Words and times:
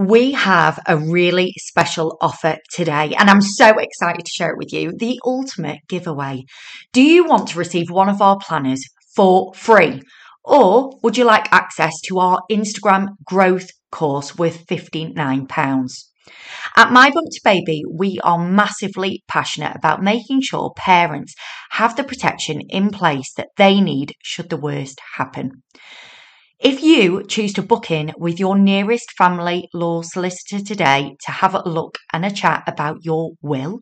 We 0.00 0.30
have 0.30 0.78
a 0.86 0.96
really 0.96 1.54
special 1.58 2.18
offer 2.20 2.58
today, 2.72 3.14
and 3.18 3.28
I'm 3.28 3.40
so 3.40 3.78
excited 3.78 4.24
to 4.24 4.30
share 4.30 4.50
it 4.52 4.56
with 4.56 4.72
you 4.72 4.92
the 4.96 5.18
ultimate 5.24 5.80
giveaway. 5.88 6.44
Do 6.92 7.02
you 7.02 7.24
want 7.24 7.48
to 7.48 7.58
receive 7.58 7.90
one 7.90 8.08
of 8.08 8.22
our 8.22 8.38
planners 8.38 8.80
for 9.16 9.52
free? 9.54 10.02
Or 10.44 10.92
would 11.02 11.18
you 11.18 11.24
like 11.24 11.52
access 11.52 12.00
to 12.06 12.20
our 12.20 12.42
Instagram 12.48 13.08
growth 13.24 13.70
course 13.90 14.38
worth 14.38 14.66
£59? 14.66 15.48
At 16.76 16.92
My 16.92 17.10
Bump 17.10 17.26
to 17.32 17.40
Baby, 17.42 17.82
we 17.92 18.20
are 18.22 18.38
massively 18.38 19.24
passionate 19.26 19.74
about 19.74 20.00
making 20.00 20.42
sure 20.42 20.74
parents 20.76 21.34
have 21.70 21.96
the 21.96 22.04
protection 22.04 22.60
in 22.68 22.90
place 22.90 23.32
that 23.36 23.48
they 23.56 23.80
need 23.80 24.12
should 24.22 24.48
the 24.48 24.58
worst 24.58 25.00
happen. 25.16 25.64
If 26.60 26.82
you 26.82 27.22
choose 27.22 27.52
to 27.52 27.62
book 27.62 27.88
in 27.88 28.12
with 28.18 28.40
your 28.40 28.58
nearest 28.58 29.12
family 29.12 29.68
law 29.72 30.02
solicitor 30.02 30.58
today 30.60 31.14
to 31.24 31.30
have 31.30 31.54
a 31.54 31.62
look 31.62 31.98
and 32.12 32.24
a 32.24 32.32
chat 32.32 32.64
about 32.66 33.04
your 33.04 33.34
will, 33.40 33.78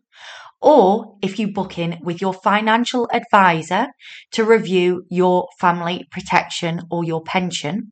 or 0.61 1.17
if 1.23 1.39
you 1.39 1.51
book 1.51 1.79
in 1.79 1.97
with 2.03 2.21
your 2.21 2.35
financial 2.35 3.09
advisor 3.11 3.87
to 4.33 4.43
review 4.43 5.05
your 5.09 5.47
family 5.59 6.05
protection 6.11 6.83
or 6.91 7.03
your 7.03 7.23
pension, 7.23 7.91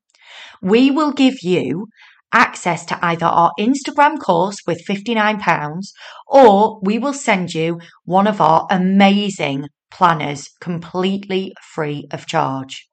we 0.61 0.91
will 0.91 1.13
give 1.13 1.41
you 1.41 1.87
access 2.31 2.85
to 2.85 3.03
either 3.03 3.25
our 3.25 3.53
Instagram 3.59 4.19
course 4.19 4.57
with 4.67 4.85
£59 4.87 5.81
or 6.27 6.79
we 6.83 6.99
will 6.99 7.13
send 7.13 7.55
you 7.55 7.79
one 8.03 8.27
of 8.27 8.39
our 8.39 8.67
amazing 8.69 9.67
planners 9.89 10.51
completely 10.61 11.55
free 11.73 12.07
of 12.11 12.27
charge. 12.27 12.87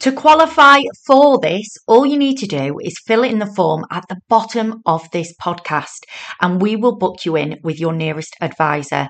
To 0.00 0.12
qualify 0.12 0.78
for 1.08 1.40
this, 1.40 1.76
all 1.88 2.06
you 2.06 2.16
need 2.16 2.38
to 2.38 2.46
do 2.46 2.78
is 2.80 3.02
fill 3.04 3.24
in 3.24 3.40
the 3.40 3.52
form 3.56 3.84
at 3.90 4.04
the 4.08 4.20
bottom 4.28 4.80
of 4.86 5.10
this 5.10 5.34
podcast 5.42 6.04
and 6.40 6.62
we 6.62 6.76
will 6.76 6.96
book 6.96 7.24
you 7.24 7.34
in 7.34 7.58
with 7.64 7.80
your 7.80 7.92
nearest 7.92 8.36
advisor. 8.40 9.08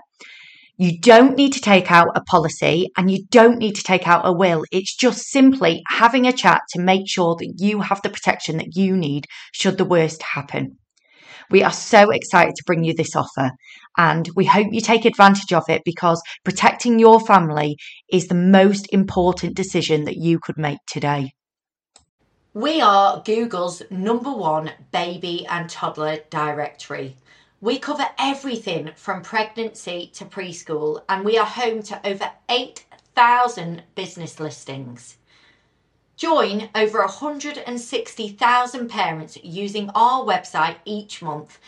You 0.79 0.99
don't 0.99 1.37
need 1.37 1.53
to 1.53 1.61
take 1.61 1.93
out 1.93 2.17
a 2.17 2.23
policy 2.23 2.89
and 2.97 3.11
you 3.11 3.27
don't 3.31 3.59
need 3.59 3.75
to 3.75 3.83
take 3.83 4.09
out 4.09 4.27
a 4.27 4.33
will. 4.33 4.65
It's 4.73 4.97
just 4.97 5.29
simply 5.29 5.83
having 5.89 6.27
a 6.27 6.33
chat 6.33 6.63
to 6.71 6.81
make 6.81 7.07
sure 7.07 7.37
that 7.39 7.57
you 7.59 7.83
have 7.83 8.01
the 8.01 8.09
protection 8.09 8.57
that 8.57 8.75
you 8.75 8.97
need 8.97 9.27
should 9.53 9.77
the 9.77 9.85
worst 9.85 10.23
happen. 10.23 10.79
We 11.51 11.63
are 11.63 11.73
so 11.73 12.11
excited 12.11 12.55
to 12.57 12.65
bring 12.67 12.85
you 12.85 12.95
this 12.95 13.17
offer 13.17 13.53
and 13.97 14.29
we 14.37 14.45
hope 14.45 14.69
you 14.71 14.81
take 14.81 15.05
advantage 15.05 15.53
of 15.53 15.65
it 15.69 15.83
because 15.85 16.23
protecting 16.45 16.99
your 16.99 17.21
family 17.21 17.77
is 18.13 18.27
the 18.27 18.35
most 18.35 18.87
important 18.93 19.57
decision 19.57 20.05
that 20.05 20.17
you 20.17 20.39
could 20.39 20.59
make 20.59 20.79
today. 20.87 21.33
We 22.55 22.81
are 22.81 23.23
Google's 23.25 23.83
number 23.91 24.33
one 24.33 24.73
baby 24.91 25.47
and 25.49 25.71
toddler 25.71 26.19
directory. 26.29 27.17
We 27.61 27.79
cover 27.79 28.07
everything 28.19 28.91
from 28.97 29.23
pregnancy 29.23 30.11
to 30.15 30.25
preschool, 30.25 31.03
and 31.09 31.25
we 31.25 31.39
are 31.39 31.47
home 31.47 31.83
to 31.85 32.07
over 32.07 32.31
8,000 32.49 33.83
business 33.95 34.41
listings. 34.41 35.17
Join 36.19 36.69
over 36.75 36.99
160,000 36.99 38.89
parents 38.89 39.39
using 39.41 39.89
our 39.95 40.25
website 40.25 40.75
each 40.85 41.23
month, 41.23 41.61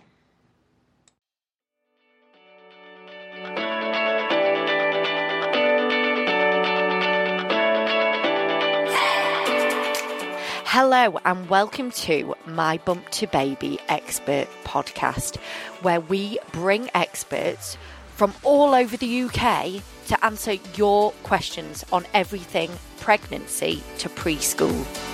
Hello, 10.80 11.18
and 11.24 11.48
welcome 11.50 11.90
to 11.90 12.36
My 12.46 12.78
Bump 12.78 13.08
to 13.08 13.26
Baby 13.26 13.80
Expert 13.88 14.46
podcast, 14.62 15.36
where 15.82 16.00
we 16.00 16.38
bring 16.52 16.88
experts 16.94 17.76
from 18.14 18.32
all 18.44 18.76
over 18.76 18.96
the 18.96 19.22
UK 19.22 19.82
to 20.06 20.24
answer 20.24 20.52
your 20.76 21.10
questions 21.24 21.84
on 21.90 22.06
everything 22.14 22.70
pregnancy 23.00 23.82
to 23.98 24.08
preschool. 24.08 25.07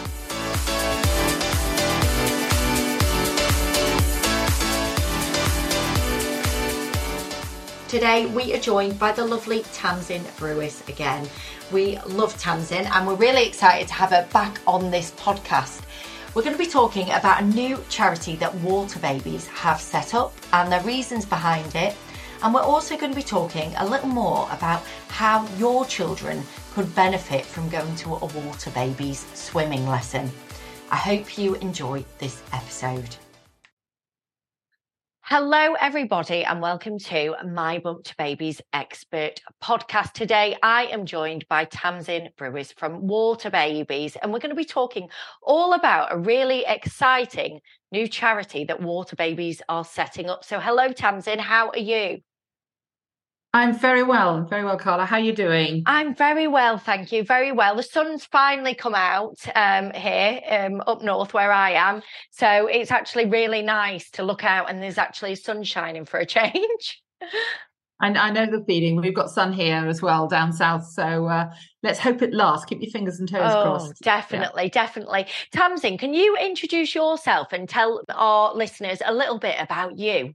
Today 7.94 8.26
we 8.26 8.52
are 8.52 8.58
joined 8.58 8.98
by 8.98 9.12
the 9.12 9.24
lovely 9.24 9.62
Tamsin 9.72 10.24
Brewis 10.36 10.82
again. 10.88 11.28
We 11.70 11.96
love 12.08 12.36
Tamsin 12.36 12.86
and 12.86 13.06
we're 13.06 13.14
really 13.14 13.46
excited 13.46 13.86
to 13.86 13.94
have 13.94 14.10
her 14.10 14.26
back 14.32 14.60
on 14.66 14.90
this 14.90 15.12
podcast. 15.12 15.80
We're 16.34 16.42
going 16.42 16.56
to 16.56 16.58
be 16.58 16.68
talking 16.68 17.08
about 17.12 17.40
a 17.40 17.44
new 17.44 17.78
charity 17.88 18.34
that 18.34 18.52
Water 18.56 18.98
Babies 18.98 19.46
have 19.46 19.80
set 19.80 20.12
up 20.12 20.32
and 20.52 20.72
the 20.72 20.80
reasons 20.80 21.24
behind 21.24 21.72
it. 21.76 21.94
And 22.42 22.52
we're 22.52 22.62
also 22.62 22.96
going 22.96 23.12
to 23.12 23.16
be 23.16 23.22
talking 23.22 23.72
a 23.76 23.86
little 23.86 24.08
more 24.08 24.48
about 24.50 24.82
how 25.06 25.46
your 25.56 25.84
children 25.84 26.42
could 26.72 26.92
benefit 26.96 27.44
from 27.44 27.68
going 27.68 27.94
to 27.94 28.14
a 28.14 28.26
Water 28.26 28.70
Babies 28.70 29.24
swimming 29.34 29.86
lesson. 29.86 30.32
I 30.90 30.96
hope 30.96 31.38
you 31.38 31.54
enjoy 31.54 32.04
this 32.18 32.42
episode. 32.52 33.14
Hello, 35.26 35.72
everybody, 35.80 36.44
and 36.44 36.60
welcome 36.60 36.98
to 36.98 37.34
My 37.50 37.78
Bump 37.78 38.04
to 38.04 38.14
Babies 38.18 38.60
Expert 38.74 39.40
podcast. 39.62 40.12
Today, 40.12 40.54
I 40.62 40.84
am 40.88 41.06
joined 41.06 41.48
by 41.48 41.64
Tamsin 41.64 42.28
Brewis 42.36 42.72
from 42.72 43.06
Water 43.06 43.48
Babies, 43.48 44.16
and 44.16 44.30
we're 44.30 44.38
going 44.38 44.50
to 44.50 44.54
be 44.54 44.66
talking 44.66 45.08
all 45.42 45.72
about 45.72 46.12
a 46.12 46.18
really 46.18 46.66
exciting 46.68 47.60
new 47.90 48.06
charity 48.06 48.64
that 48.64 48.82
Water 48.82 49.16
Babies 49.16 49.62
are 49.66 49.82
setting 49.82 50.28
up. 50.28 50.44
So, 50.44 50.60
hello, 50.60 50.92
Tamsin, 50.92 51.38
how 51.38 51.70
are 51.70 51.78
you? 51.78 52.18
I'm 53.54 53.78
very 53.78 54.02
well, 54.02 54.42
very 54.42 54.64
well, 54.64 54.76
Carla. 54.76 55.06
How 55.06 55.14
are 55.14 55.20
you 55.20 55.32
doing? 55.32 55.84
I'm 55.86 56.12
very 56.12 56.48
well, 56.48 56.76
thank 56.76 57.12
you. 57.12 57.22
Very 57.22 57.52
well. 57.52 57.76
The 57.76 57.84
sun's 57.84 58.24
finally 58.24 58.74
come 58.74 58.96
out 58.96 59.36
um, 59.54 59.92
here 59.92 60.40
um, 60.50 60.82
up 60.88 61.02
north 61.02 61.32
where 61.32 61.52
I 61.52 61.70
am, 61.70 62.02
so 62.32 62.66
it's 62.66 62.90
actually 62.90 63.26
really 63.26 63.62
nice 63.62 64.10
to 64.10 64.24
look 64.24 64.42
out, 64.42 64.68
and 64.68 64.82
there's 64.82 64.98
actually 64.98 65.36
sun 65.36 65.62
shining 65.62 66.04
for 66.04 66.18
a 66.18 66.26
change. 66.36 67.00
I, 68.00 68.08
I 68.08 68.30
know 68.32 68.46
the 68.46 68.64
feeling. 68.66 68.96
We've 68.96 69.14
got 69.14 69.30
sun 69.30 69.52
here 69.52 69.86
as 69.86 70.02
well 70.02 70.26
down 70.26 70.52
south, 70.52 70.86
so 70.86 71.26
uh, 71.26 71.52
let's 71.84 72.00
hope 72.00 72.22
it 72.22 72.34
lasts. 72.34 72.64
Keep 72.64 72.82
your 72.82 72.90
fingers 72.90 73.20
and 73.20 73.28
toes 73.28 73.52
oh, 73.54 73.62
crossed. 73.62 74.02
Definitely, 74.02 74.64
yeah. 74.64 74.70
definitely. 74.70 75.26
Tamsin, 75.52 75.96
can 75.96 76.12
you 76.12 76.36
introduce 76.38 76.92
yourself 76.92 77.52
and 77.52 77.68
tell 77.68 78.02
our 78.08 78.52
listeners 78.52 78.98
a 79.06 79.14
little 79.14 79.38
bit 79.38 79.54
about 79.60 79.96
you? 79.96 80.34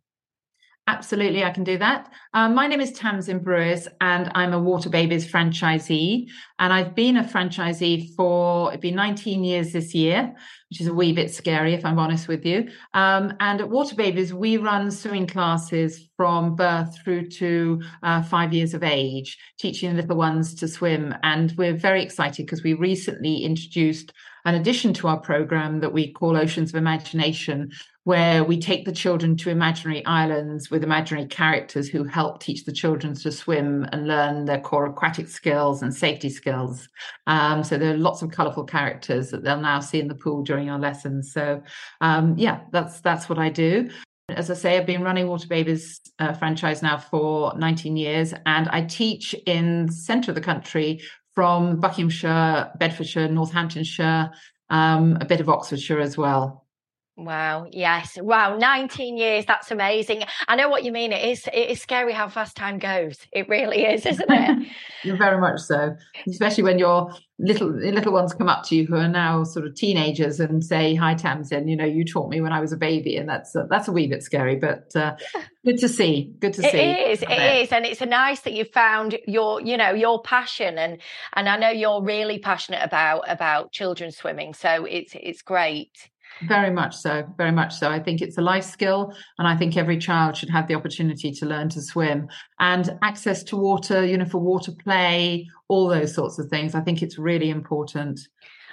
Absolutely, 0.90 1.44
I 1.44 1.52
can 1.52 1.64
do 1.64 1.78
that. 1.78 2.12
Um, 2.34 2.56
my 2.56 2.66
name 2.66 2.82
is 2.82 2.92
Tamsin 2.92 3.44
Brewis, 3.44 3.88
and 4.02 4.32
I'm 4.34 4.54
a 4.54 4.60
Water 4.60 4.90
Babies 4.90 5.32
franchisee. 5.32 6.26
And 6.58 6.74
I've 6.74 6.96
been 6.96 7.16
a 7.16 7.24
franchisee 7.24 8.16
for 8.16 8.70
it'd 8.70 8.82
be 8.82 8.90
19 8.90 9.44
years 9.44 9.72
this 9.72 9.94
year, 9.94 10.34
which 10.72 10.82
is 10.82 10.88
a 10.88 10.94
wee 10.94 11.14
bit 11.14 11.32
scary, 11.32 11.76
if 11.76 11.86
I'm 11.86 12.00
honest 12.00 12.28
with 12.28 12.44
you. 12.44 12.70
Um, 12.96 13.34
and 13.40 13.62
at 13.62 13.70
Water 13.70 13.94
Babies, 13.94 14.34
we 14.34 14.58
run 14.58 14.90
swimming 14.90 15.28
classes 15.28 16.10
from 16.18 16.56
birth 16.56 16.98
through 17.04 17.30
to 17.30 17.84
uh, 18.02 18.24
five 18.24 18.52
years 18.52 18.74
of 18.74 18.82
age, 18.82 19.38
teaching 19.60 19.96
little 19.96 20.18
ones 20.18 20.56
to 20.56 20.68
swim. 20.68 21.14
And 21.22 21.54
we're 21.56 21.78
very 21.78 22.02
excited 22.02 22.48
because 22.48 22.64
we 22.64 22.74
recently 22.74 23.44
introduced 23.44 24.12
an 24.50 24.56
addition 24.56 24.94
to 24.96 25.08
our 25.08 25.20
program 25.20 25.80
that 25.80 25.94
we 25.94 26.12
call 26.12 26.36
Oceans 26.36 26.72
of 26.72 26.76
Imagination, 26.76 27.72
where 28.04 28.44
we 28.44 28.60
take 28.60 28.84
the 28.84 28.92
children 28.92 29.38
to 29.38 29.52
imaginary 29.52 30.04
islands 30.08 30.72
with 30.72 30.84
imaginary 30.84 31.28
characters 31.28 31.88
who 31.88 32.04
help 32.04 32.42
teach 32.42 32.66
the 32.66 32.72
children 32.72 33.14
to 33.14 33.32
swim 33.32 33.86
and 33.92 34.08
learn 34.08 34.46
their 34.46 34.60
core 34.60 34.88
aquatic 34.88 35.28
skills 35.28 35.84
and 35.84 35.94
safety 35.94 36.32
skills. 36.32 36.90
Um, 37.28 37.64
so 37.64 37.78
there 37.78 37.94
are 37.94 37.98
lots 37.98 38.24
of 38.24 38.32
colourful 38.32 38.64
characters 38.64 39.30
that 39.30 39.44
they'll 39.44 39.62
now 39.62 39.82
see 39.82 40.00
in 40.00 40.08
the 40.08 40.16
pool 40.16 40.42
during 40.42 40.68
our 40.68 40.80
lessons. 40.80 41.32
So 41.32 41.62
um, 42.02 42.36
yeah, 42.36 42.62
that's 42.72 43.02
that's 43.02 43.30
what 43.30 43.38
I 43.38 43.50
do. 43.50 43.92
As 44.30 44.50
I 44.50 44.56
say, 44.56 44.78
I've 44.78 44.86
been 44.86 45.04
running 45.04 45.28
Water 45.28 45.48
Babies 45.48 46.02
uh, 46.18 46.34
franchise 46.34 46.82
now 46.82 46.98
for 46.98 47.54
19 47.56 47.98
years, 47.98 48.34
and 48.46 48.68
I 48.70 48.82
teach 48.82 49.36
in 49.46 49.88
the 49.88 49.94
centre 49.94 50.32
of 50.32 50.36
the 50.36 50.42
country 50.42 51.02
from 51.40 51.80
Buckinghamshire, 51.80 52.70
Bedfordshire, 52.80 53.30
Northamptonshire, 53.30 54.30
um, 54.70 55.18
a 55.22 55.26
bit 55.26 55.40
of 55.40 55.48
Oxfordshire 55.48 56.02
as 56.02 56.18
well. 56.18 56.66
Wow. 57.26 57.68
Yes. 57.72 58.18
Wow. 58.20 58.58
19 58.58 59.18
years. 59.18 59.46
That's 59.46 59.72
amazing. 59.72 60.24
I 60.48 60.56
know 60.56 60.70
what 60.70 60.84
you 60.84 60.92
mean. 60.92 61.12
It 61.12 61.28
is, 61.28 61.48
it 61.48 61.70
is 61.70 61.82
scary 61.82 62.14
how 62.14 62.30
fast 62.30 62.56
time 62.56 62.80
goes. 62.80 63.18
It 63.32 63.50
really 63.50 63.86
is, 63.86 64.06
isn't 64.06 64.30
it? 64.30 64.68
Very 65.18 65.40
much 65.40 65.60
so. 65.60 65.96
Especially 66.28 66.64
when 66.64 66.80
your 66.80 67.14
little 67.40 67.70
little 67.70 68.12
ones 68.12 68.34
come 68.34 68.50
up 68.50 68.66
to 68.66 68.76
you 68.76 68.86
who 68.86 68.96
are 68.96 69.08
now 69.08 69.46
sort 69.46 69.66
of 69.66 69.74
teenagers 69.74 70.40
and 70.40 70.64
say, 70.64 70.94
"Hi, 70.96 71.16
Tamsin. 71.16 71.68
You 71.68 71.78
know, 71.78 71.86
you 71.86 72.04
taught 72.04 72.30
me 72.30 72.42
when 72.42 72.52
I 72.52 72.60
was 72.60 72.74
a 72.74 72.78
baby," 72.78 73.16
and 73.16 73.28
that's 73.28 73.56
uh, 73.56 73.66
that's 73.70 73.88
a 73.88 73.92
wee 73.92 74.08
bit 74.08 74.24
scary, 74.24 74.58
but 74.58 74.94
uh, 74.96 75.16
good 75.66 75.78
to 75.80 75.88
see. 75.88 76.34
Good 76.40 76.54
to 76.54 76.66
it 76.66 76.72
see. 76.72 76.78
It 76.78 77.12
is. 77.12 77.22
It 77.24 77.64
is, 77.64 77.72
and 77.72 77.86
it's 77.86 78.02
a 78.02 78.06
nice 78.06 78.42
that 78.42 78.54
you 78.54 78.66
found 78.66 79.18
your, 79.26 79.62
you 79.62 79.78
know, 79.78 79.92
your 79.92 80.22
passion, 80.22 80.78
and 80.78 81.02
and 81.34 81.48
I 81.48 81.58
know 81.58 81.70
you're 81.70 82.04
really 82.04 82.40
passionate 82.40 82.84
about 82.84 83.24
about 83.28 83.72
children 83.72 84.12
swimming. 84.12 84.54
So 84.54 84.86
it's 84.86 85.14
it's 85.16 85.42
great. 85.42 86.10
Very 86.48 86.72
much 86.72 86.96
so. 86.96 87.26
Very 87.38 87.52
much 87.52 87.76
so. 87.76 87.90
I 87.90 88.00
think 88.00 88.22
it's 88.22 88.38
a 88.38 88.42
life 88.42 88.64
skill, 88.64 89.14
and 89.38 89.48
I 89.48 89.58
think 89.58 89.76
every 89.76 89.98
child 89.98 90.38
should 90.38 90.50
have 90.50 90.68
the 90.68 90.76
opportunity 90.76 91.32
to 91.32 91.46
learn 91.46 91.70
to 91.70 91.82
swim 91.82 92.30
and 92.60 92.98
access 93.02 93.44
to 93.46 93.58
water, 93.58 94.06
you 94.06 94.18
know, 94.18 94.26
for 94.26 94.40
water 94.40 94.72
play, 94.72 95.50
all 95.68 95.90
those 95.90 96.14
sorts 96.14 96.40
of 96.40 96.50
things. 96.50 96.76
I 96.76 96.82
think 96.82 97.02
it's 97.02 97.18
really 97.18 97.50
important. 97.50 98.22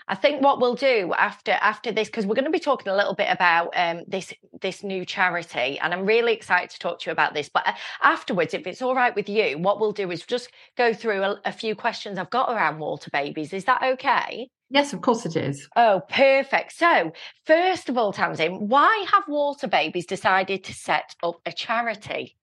I 0.08 0.14
think 0.14 0.40
what 0.40 0.60
we'll 0.60 0.76
do 0.76 1.12
after 1.16 1.52
after 1.52 1.90
this, 1.90 2.08
because 2.08 2.26
we're 2.26 2.36
going 2.36 2.44
to 2.44 2.50
be 2.50 2.60
talking 2.60 2.92
a 2.92 2.96
little 2.96 3.14
bit 3.14 3.28
about 3.30 3.72
um, 3.74 4.02
this 4.06 4.32
this 4.60 4.84
new 4.84 5.04
charity, 5.04 5.78
and 5.80 5.92
I'm 5.92 6.06
really 6.06 6.32
excited 6.32 6.70
to 6.70 6.78
talk 6.78 7.00
to 7.00 7.10
you 7.10 7.12
about 7.12 7.34
this. 7.34 7.48
But 7.48 7.66
uh, 7.66 7.72
afterwards, 8.02 8.54
if 8.54 8.66
it's 8.66 8.82
all 8.82 8.94
right 8.94 9.14
with 9.14 9.28
you, 9.28 9.58
what 9.58 9.80
we'll 9.80 9.92
do 9.92 10.10
is 10.10 10.24
just 10.24 10.50
go 10.76 10.94
through 10.94 11.22
a, 11.22 11.40
a 11.44 11.52
few 11.52 11.74
questions 11.74 12.18
I've 12.18 12.30
got 12.30 12.50
around 12.50 12.78
water 12.78 13.10
babies. 13.12 13.52
Is 13.52 13.64
that 13.64 13.82
okay? 13.82 14.48
Yes, 14.70 14.92
of 14.92 15.00
course 15.00 15.26
it 15.26 15.36
is. 15.36 15.68
Oh, 15.76 16.02
perfect. 16.08 16.72
So, 16.72 17.12
first 17.44 17.88
of 17.88 17.98
all, 17.98 18.12
Tamsin, 18.12 18.68
why 18.68 19.06
have 19.12 19.24
water 19.28 19.68
babies 19.68 20.06
decided 20.06 20.64
to 20.64 20.72
set 20.72 21.14
up 21.22 21.40
a 21.46 21.52
charity? 21.52 22.36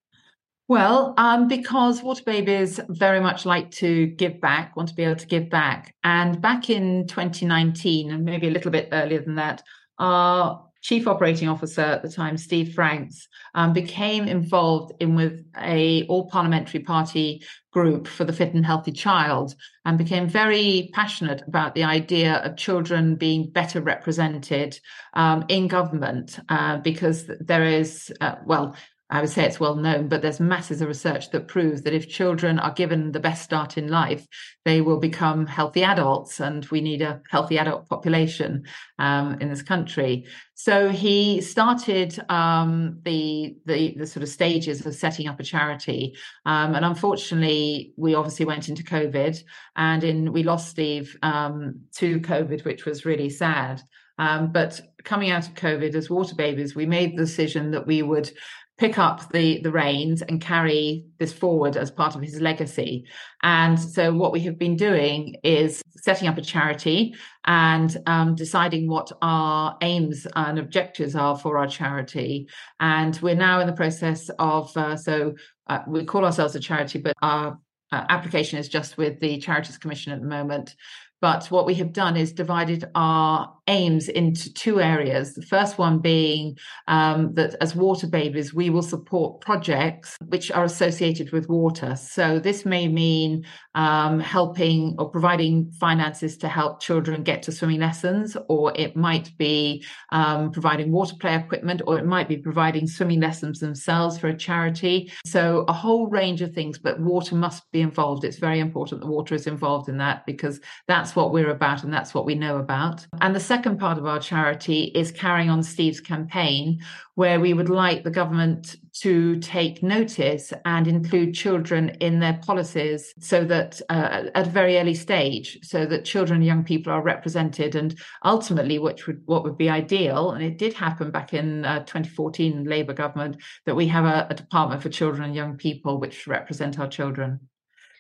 Well, 0.70 1.14
um, 1.18 1.50
because 1.50 2.02
water 2.02 2.24
babies 2.26 2.80
very 2.88 3.20
much 3.20 3.46
like 3.46 3.70
to 3.72 4.08
give 4.08 4.40
back, 4.40 4.76
want 4.76 4.90
to 4.90 4.96
be 4.96 5.04
able 5.04 5.18
to 5.18 5.28
give 5.28 5.50
back. 5.50 5.94
And 6.04 6.42
back 6.42 6.70
in 6.70 7.06
2019, 7.08 8.12
and 8.12 8.24
maybe 8.24 8.48
a 8.48 8.52
little 8.52 8.72
bit 8.72 8.90
earlier 8.94 9.22
than 9.22 9.36
that, 9.36 9.62
our 10.00 10.66
chief 10.82 11.08
operating 11.08 11.50
officer 11.50 11.82
at 11.82 12.02
the 12.02 12.10
time, 12.10 12.38
Steve 12.38 12.74
Franks, 12.74 13.28
um, 13.56 13.74
became 13.74 14.26
involved 14.26 14.94
in 15.00 15.16
with 15.16 15.44
a 15.58 16.06
all 16.08 16.30
parliamentary 16.30 16.82
party 16.82 17.44
group 17.72 18.08
for 18.08 18.24
the 18.24 18.34
fit 18.34 18.54
and 18.54 18.66
healthy 18.66 18.92
child 18.92 19.56
and 19.86 19.98
became 19.98 20.28
very 20.28 20.92
passionate 20.94 21.42
about 21.48 21.74
the 21.74 21.84
idea 21.84 22.36
of 22.36 22.56
children 22.56 23.16
being 23.16 23.50
better 23.50 23.82
represented 23.82 24.80
um, 25.14 25.44
in 25.48 25.68
government 25.68 26.40
uh, 26.50 26.78
because 26.78 27.30
there 27.40 27.66
is, 27.66 28.14
uh, 28.22 28.36
well, 28.46 28.76
I 29.10 29.22
would 29.22 29.30
say 29.30 29.46
it's 29.46 29.60
well 29.60 29.76
known, 29.76 30.08
but 30.08 30.22
there's 30.22 30.40
masses 30.40 30.82
of 30.82 30.88
research 30.88 31.30
that 31.32 31.48
proves 31.48 31.84
that 31.84 31.94
if 31.94 32.10
children 32.10 32.58
are 32.58 32.72
given 32.72 33.12
the 33.12 33.20
best 33.20 33.44
start 33.44 33.78
in 33.78 33.88
life, 33.90 34.26
they 34.66 34.82
will 34.82 34.98
become 34.98 35.46
healthy 35.46 35.84
adults, 35.84 36.40
and 36.40 36.66
we 36.68 36.82
need 36.82 37.02
a 37.02 37.22
healthy 37.30 37.60
adult 37.60 37.88
population 37.88 38.64
um, 38.98 39.38
in 39.40 39.50
this 39.50 39.62
country. 39.62 40.26
So 40.56 40.90
he 40.90 41.42
started 41.42 42.18
um, 42.30 43.00
the, 43.04 43.56
the, 43.66 43.94
the 43.98 44.08
sort 44.08 44.24
of 44.24 44.30
stages 44.30 44.86
of 44.86 44.96
setting 44.96 45.28
up 45.28 45.40
a 45.40 45.44
charity, 45.44 46.16
um, 46.46 46.74
and 46.74 46.86
unfortunately, 46.86 47.94
we 47.98 48.16
obviously 48.16 48.46
went 48.46 48.70
into 48.70 48.84
COVID, 48.84 49.38
and 49.76 50.04
in 50.04 50.32
we 50.32 50.44
lost 50.44 50.70
Steve 50.70 51.18
um, 51.22 51.82
to 51.98 52.20
COVID, 52.22 52.66
which 52.66 52.86
was 52.86 53.06
really 53.06 53.30
sad. 53.30 53.82
Um, 54.18 54.52
but 54.52 54.80
coming 55.04 55.32
out 55.32 55.48
of 55.48 55.56
COVID 55.56 55.96
as 55.96 56.10
water 56.10 56.36
babies, 56.36 56.76
we 56.76 56.86
made 56.86 57.14
the 57.14 57.24
decision 57.24 57.72
that 57.72 57.88
we 57.88 58.04
would 58.04 58.32
pick 58.78 58.98
up 58.98 59.32
the 59.32 59.62
the 59.62 59.72
reins 59.72 60.22
and 60.22 60.42
carry 60.42 61.06
this 61.20 61.32
forward 61.32 61.78
as 61.78 61.92
part 61.92 62.16
of 62.16 62.22
his 62.22 62.42
legacy. 62.42 63.06
And 63.42 63.80
so 63.80 64.14
what 64.14 64.32
we 64.32 64.40
have 64.42 64.58
been 64.58 64.76
doing 64.76 65.36
is 65.44 65.82
setting 65.98 66.28
up 66.28 66.38
a 66.38 66.42
charity 66.42 67.16
and 67.46 67.96
um, 68.08 68.36
deciding 68.36 68.90
what 68.90 69.12
our 69.22 69.78
aims 69.82 70.26
and 70.36 70.58
objectives 70.58 71.16
are 71.16 71.38
for 71.38 71.58
our 71.58 71.68
charity. 71.68 72.48
And 72.80 73.18
we're 73.22 73.36
now 73.36 73.60
in 73.60 73.68
the 73.68 73.74
process 73.74 74.30
of 74.40 74.76
uh, 74.76 74.98
so 74.98 75.36
uh, 75.68 75.80
we 75.88 76.06
call 76.06 76.26
ourselves 76.26 76.56
a 76.56 76.60
charity 76.60 77.00
but 77.00 77.16
our 77.22 77.60
uh, 77.92 78.06
application 78.10 78.58
is 78.58 78.68
just 78.68 78.98
with 78.98 79.20
the 79.20 79.38
charities 79.38 79.78
commission 79.78 80.14
at 80.14 80.20
the 80.20 80.28
moment. 80.28 80.76
But 81.22 81.46
what 81.52 81.66
we 81.66 81.76
have 81.76 81.94
done 81.94 82.18
is 82.18 82.34
divided 82.34 82.84
our 82.96 83.54
aims 83.68 84.10
into 84.10 84.54
two 84.54 84.82
areas. 84.82 85.34
The 85.34 85.42
first 85.42 85.78
one 85.78 86.00
being 86.00 86.58
um, 86.88 87.34
that 87.36 87.56
as 87.62 87.76
water 87.76 88.08
babies, 88.08 88.54
we 88.54 88.70
will 88.70 88.82
support 88.82 89.42
projects 89.42 90.18
which 90.28 90.52
are 90.52 90.64
associated 90.64 91.32
with 91.32 91.50
water. 91.50 91.96
So 91.96 92.40
this 92.40 92.66
may 92.66 92.88
mean 92.88 93.46
um, 93.76 94.20
helping 94.20 94.96
or 95.00 95.10
providing 95.10 95.72
finances 95.80 96.38
to 96.38 96.48
help 96.48 96.82
children 96.82 97.24
get 97.24 97.44
to 97.44 97.52
swimming 97.52 97.80
lessons, 97.80 98.36
or 98.50 98.74
it 98.76 98.96
might 98.96 99.36
be 99.38 99.84
um, 100.12 100.52
providing 100.52 100.92
water 100.92 101.16
play 101.20 101.36
equipment, 101.36 101.82
or 101.88 101.98
it 101.98 102.06
might 102.06 102.28
be 102.28 102.38
providing 102.38 102.88
swimming 102.88 103.22
lessons 103.22 103.60
themselves 103.60 104.18
for 104.18 104.28
a 104.28 104.38
charity. 104.38 105.12
So 105.26 105.66
a 105.68 105.74
whole 105.74 106.08
range 106.08 106.42
of 106.42 106.54
things, 106.54 106.78
but 106.78 107.00
water 107.00 107.36
must 107.36 107.72
be 107.72 107.82
involved. 107.82 108.24
It's 108.24 108.38
very 108.38 108.60
important 108.60 109.02
that 109.02 109.08
water 109.08 109.36
is 109.36 109.48
involved 109.48 109.90
in 109.90 109.98
that 109.98 110.26
because 110.26 110.60
that's 110.88 111.16
what 111.16 111.32
we're 111.32 111.50
about 111.50 111.84
and 111.84 111.94
that's 111.94 112.14
what 112.14 112.26
we 112.26 112.36
know 112.36 112.58
about. 112.58 113.06
And 113.22 113.36
the 113.36 113.40
second 113.54 113.78
part 113.78 114.00
of 114.00 114.06
our 114.08 114.20
charity 114.20 114.86
is 114.96 115.12
carrying 115.12 115.48
on 115.48 115.62
Steve's 115.62 116.00
campaign, 116.00 116.80
where 117.14 117.40
we 117.40 117.54
would 117.54 117.70
like 117.70 118.04
the 118.04 118.10
government 118.10 118.78
to 119.02 119.38
take 119.42 119.84
notice 119.84 120.52
and 120.66 120.88
include 120.88 121.36
children 121.36 121.90
in 122.00 122.20
their 122.20 122.40
policies 122.44 123.14
so 123.20 123.44
that 123.44 123.80
uh, 123.90 124.24
at 124.34 124.48
a 124.48 124.50
very 124.50 124.80
early 124.80 124.96
stage, 124.96 125.60
so 125.62 125.86
that 125.86 126.04
children 126.04 126.38
and 126.38 126.48
young 126.48 126.64
people 126.64 126.92
are 126.92 127.04
represented. 127.04 127.76
And 127.76 127.96
ultimately, 128.26 128.80
which 128.80 129.06
would 129.06 129.22
what 129.26 129.44
would 129.44 129.56
be 129.56 129.70
ideal, 129.70 130.32
and 130.32 130.44
it 130.44 130.58
did 130.58 130.74
happen 130.74 131.12
back 131.12 131.32
in 131.36 131.64
uh, 131.64 131.82
2014 131.82 132.64
Labour 132.64 132.94
government, 132.94 133.38
that 133.68 133.76
we 133.76 133.86
have 133.90 134.06
a, 134.06 134.26
a 134.32 134.34
department 134.34 134.82
for 134.82 134.90
children 134.90 135.24
and 135.26 135.36
young 135.36 135.58
people 135.58 136.00
which 136.00 136.26
represent 136.26 136.80
our 136.80 136.88
children. 136.88 137.40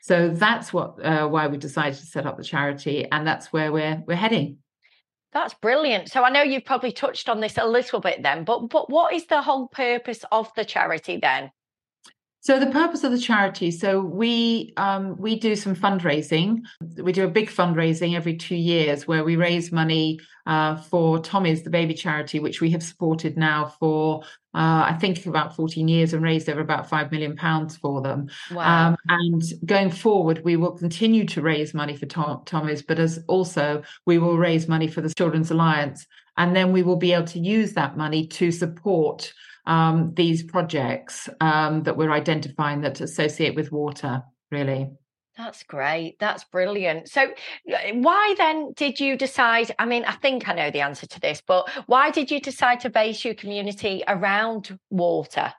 So 0.01 0.29
that's 0.29 0.73
what 0.73 0.89
uh, 1.05 1.27
why 1.27 1.45
we 1.45 1.57
decided 1.57 1.99
to 1.99 2.07
set 2.07 2.25
up 2.25 2.37
the 2.37 2.43
charity, 2.43 3.07
and 3.11 3.27
that's 3.27 3.53
where 3.53 3.71
we're 3.71 4.03
we're 4.07 4.15
heading. 4.15 4.62
That's 5.33 5.53
brilliant. 5.55 6.09
So 6.09 6.23
I 6.23 6.29
know 6.29 6.43
you've 6.43 6.63
probably 6.65 6.91
touched 6.93 7.27
on 7.27 7.39
this 7.41 7.57
a 7.57 7.65
little 7.65 7.99
bit 7.99 8.23
then, 8.23 8.43
but 8.45 8.69
but 8.69 8.89
what 8.89 9.13
is 9.13 9.25
the 9.27 9.41
whole 9.41 9.67
purpose 9.67 10.23
of 10.31 10.53
the 10.55 10.63
charity 10.63 11.17
then? 11.17 11.51
So 12.43 12.59
the 12.59 12.67
purpose 12.67 13.05
of 13.05 13.13
the 13.13 13.17
charity, 13.17 13.71
so 13.71 14.01
we 14.01 14.73
um, 14.75 15.15
we 15.15 15.39
do 15.39 15.55
some 15.55 15.73
fundraising. 15.73 16.63
We 16.97 17.13
do 17.13 17.23
a 17.23 17.29
big 17.29 17.49
fundraising 17.49 18.15
every 18.17 18.35
two 18.35 18.57
years 18.57 19.07
where 19.07 19.23
we 19.23 19.37
raise 19.37 19.71
money 19.71 20.19
uh, 20.45 20.75
for 20.75 21.19
Tommy's 21.19 21.63
the 21.63 21.69
baby 21.69 21.93
charity, 21.93 22.39
which 22.39 22.59
we 22.59 22.69
have 22.71 22.83
supported 22.83 23.37
now 23.37 23.73
for 23.79 24.23
uh, 24.53 24.91
I 24.91 24.97
think 24.99 25.25
about 25.25 25.55
14 25.55 25.87
years 25.87 26.13
and 26.13 26.21
raised 26.21 26.49
over 26.49 26.59
about 26.59 26.89
five 26.89 27.13
million 27.13 27.37
pounds 27.37 27.77
for 27.77 28.01
them. 28.01 28.27
Wow. 28.51 28.89
Um, 28.89 28.97
and 29.07 29.41
going 29.65 29.89
forward, 29.89 30.41
we 30.43 30.57
will 30.57 30.73
continue 30.73 31.25
to 31.27 31.41
raise 31.41 31.73
money 31.73 31.95
for 31.95 32.07
Tom- 32.07 32.41
Tommy's, 32.43 32.81
but 32.81 32.99
as 32.99 33.23
also 33.29 33.83
we 34.05 34.17
will 34.17 34.37
raise 34.37 34.67
money 34.67 34.89
for 34.89 34.99
the 34.99 35.13
Children's 35.13 35.49
Alliance, 35.49 36.05
and 36.35 36.53
then 36.53 36.73
we 36.73 36.83
will 36.83 36.97
be 36.97 37.13
able 37.13 37.27
to 37.27 37.39
use 37.39 37.71
that 37.75 37.95
money 37.95 38.27
to 38.27 38.51
support 38.51 39.33
um, 39.65 40.13
these 40.15 40.43
projects 40.43 41.29
um, 41.39 41.83
that 41.83 41.97
we're 41.97 42.11
identifying 42.11 42.81
that 42.81 43.01
associate 43.01 43.55
with 43.55 43.71
water, 43.71 44.23
really. 44.51 44.91
That's 45.37 45.63
great. 45.63 46.19
That's 46.19 46.43
brilliant. 46.43 47.09
So, 47.09 47.33
why 47.65 48.35
then 48.37 48.73
did 48.75 48.99
you 48.99 49.17
decide? 49.17 49.73
I 49.79 49.85
mean, 49.85 50.03
I 50.05 50.13
think 50.13 50.47
I 50.47 50.53
know 50.53 50.69
the 50.69 50.81
answer 50.81 51.07
to 51.07 51.19
this, 51.19 51.41
but 51.45 51.67
why 51.87 52.11
did 52.11 52.29
you 52.29 52.39
decide 52.39 52.81
to 52.81 52.91
base 52.91 53.25
your 53.25 53.33
community 53.33 54.03
around 54.07 54.77
water? 54.91 55.51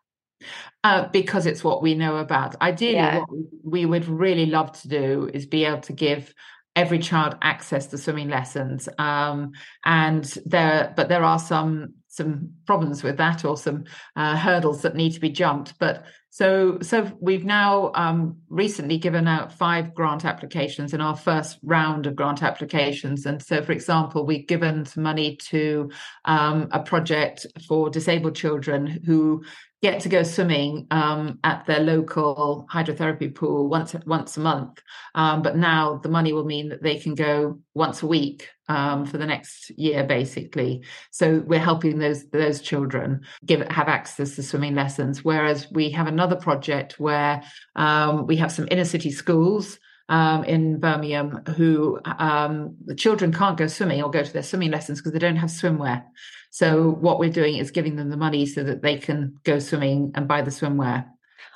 Uh, 0.84 1.08
because 1.08 1.46
it's 1.46 1.64
what 1.64 1.82
we 1.82 1.94
know 1.94 2.16
about. 2.18 2.60
Ideally, 2.60 2.94
yeah. 2.94 3.18
what 3.20 3.28
we 3.64 3.86
would 3.86 4.06
really 4.06 4.46
love 4.46 4.78
to 4.82 4.88
do 4.88 5.30
is 5.32 5.46
be 5.46 5.64
able 5.64 5.80
to 5.80 5.92
give 5.92 6.32
every 6.76 6.98
child 6.98 7.36
access 7.40 7.86
to 7.86 7.98
swimming 7.98 8.28
lessons. 8.28 8.88
Um, 8.98 9.52
and 9.84 10.24
there, 10.44 10.92
but 10.96 11.08
there 11.08 11.24
are 11.24 11.38
some 11.38 11.94
some 12.14 12.50
problems 12.66 13.02
with 13.02 13.16
that 13.16 13.44
or 13.44 13.56
some 13.56 13.84
uh, 14.16 14.36
hurdles 14.36 14.82
that 14.82 14.94
need 14.94 15.12
to 15.12 15.20
be 15.20 15.30
jumped. 15.30 15.78
But 15.78 16.04
so 16.30 16.78
so 16.82 17.10
we've 17.20 17.44
now 17.44 17.92
um, 17.94 18.38
recently 18.48 18.98
given 18.98 19.28
out 19.28 19.52
five 19.52 19.94
grant 19.94 20.24
applications 20.24 20.92
in 20.92 21.00
our 21.00 21.16
first 21.16 21.58
round 21.62 22.06
of 22.06 22.16
grant 22.16 22.42
applications. 22.42 23.26
And 23.26 23.42
so, 23.42 23.62
for 23.62 23.72
example, 23.72 24.26
we've 24.26 24.46
given 24.46 24.84
some 24.84 25.02
money 25.04 25.36
to 25.36 25.90
um, 26.24 26.68
a 26.72 26.82
project 26.82 27.46
for 27.68 27.90
disabled 27.90 28.34
children 28.34 28.86
who 29.06 29.44
get 29.84 30.00
to 30.00 30.08
go 30.08 30.22
swimming 30.22 30.86
um, 30.90 31.38
at 31.44 31.66
their 31.66 31.80
local 31.80 32.66
hydrotherapy 32.72 33.34
pool 33.34 33.68
once 33.68 33.94
once 34.06 34.34
a 34.38 34.40
month. 34.40 34.82
Um, 35.14 35.42
but 35.42 35.58
now 35.58 36.00
the 36.02 36.08
money 36.08 36.32
will 36.32 36.46
mean 36.46 36.70
that 36.70 36.82
they 36.82 36.96
can 36.96 37.14
go 37.14 37.58
once 37.74 38.02
a 38.02 38.06
week 38.06 38.48
um, 38.70 39.04
for 39.04 39.18
the 39.18 39.26
next 39.26 39.68
year, 39.76 40.02
basically. 40.02 40.82
So 41.10 41.42
we're 41.46 41.58
helping 41.58 41.98
those 41.98 42.26
those 42.30 42.62
children 42.62 43.26
give 43.44 43.60
have 43.68 43.88
access 43.88 44.36
to 44.36 44.42
swimming 44.42 44.74
lessons. 44.74 45.22
Whereas 45.22 45.70
we 45.70 45.90
have 45.90 46.06
another 46.06 46.36
project 46.36 46.98
where 46.98 47.42
um, 47.76 48.26
we 48.26 48.36
have 48.36 48.50
some 48.50 48.66
inner 48.70 48.86
city 48.86 49.10
schools 49.10 49.78
um, 50.08 50.44
in 50.44 50.80
Birmingham 50.80 51.42
who 51.56 51.98
um, 52.04 52.76
the 52.84 52.94
children 52.94 53.32
can't 53.32 53.56
go 53.56 53.66
swimming 53.66 54.02
or 54.02 54.10
go 54.10 54.22
to 54.22 54.32
their 54.32 54.42
swimming 54.42 54.70
lessons 54.70 55.00
because 55.00 55.12
they 55.12 55.18
don't 55.18 55.36
have 55.36 55.50
swimwear. 55.50 56.04
So 56.50 56.90
what 56.90 57.18
we're 57.18 57.30
doing 57.30 57.56
is 57.56 57.70
giving 57.70 57.96
them 57.96 58.10
the 58.10 58.16
money 58.16 58.46
so 58.46 58.62
that 58.62 58.82
they 58.82 58.98
can 58.98 59.38
go 59.44 59.58
swimming 59.58 60.12
and 60.14 60.28
buy 60.28 60.42
the 60.42 60.50
swimwear. 60.50 61.06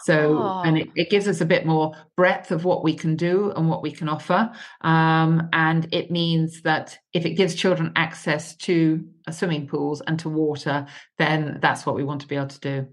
So, 0.00 0.38
oh. 0.38 0.62
and 0.64 0.78
it, 0.78 0.88
it, 0.95 1.11
gives 1.11 1.26
us 1.26 1.40
a 1.40 1.45
bit 1.45 1.67
more 1.67 1.93
breadth 2.17 2.50
of 2.52 2.64
what 2.64 2.85
we 2.85 2.95
can 2.95 3.17
do 3.17 3.52
and 3.57 3.69
what 3.69 3.83
we 3.83 3.90
can 3.90 4.09
offer. 4.09 4.50
Um, 4.81 5.49
and 5.52 5.88
it 5.93 6.11
means 6.11 6.62
that 6.62 6.99
if 7.12 7.26
it 7.26 7.35
gives 7.35 7.55
children 7.55 7.93
access 7.97 8.55
to 8.57 9.05
swimming 9.31 9.67
pools 9.67 10.00
and 10.00 10.19
to 10.21 10.28
water, 10.28 10.87
then 11.19 11.59
that's 11.61 11.85
what 11.85 11.97
we 11.97 12.05
want 12.05 12.21
to 12.23 12.28
be 12.28 12.37
able 12.37 12.47
to 12.47 12.61
do. 12.61 12.87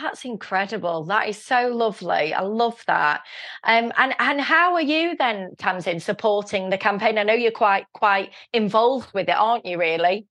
That's 0.00 0.24
incredible. 0.24 1.04
That 1.04 1.28
is 1.28 1.42
so 1.42 1.68
lovely. 1.68 2.32
I 2.32 2.42
love 2.42 2.82
that. 2.86 3.22
Um, 3.64 3.92
and 3.96 4.14
and 4.18 4.40
how 4.40 4.74
are 4.74 4.82
you 4.82 5.16
then, 5.16 5.54
Tamsin, 5.58 6.00
supporting 6.00 6.70
the 6.70 6.78
campaign? 6.78 7.18
I 7.18 7.24
know 7.24 7.34
you're 7.34 7.50
quite 7.50 7.86
quite 7.94 8.30
involved 8.52 9.12
with 9.12 9.28
it, 9.28 9.36
aren't 9.36 9.66
you? 9.66 9.78
Really? 9.78 10.26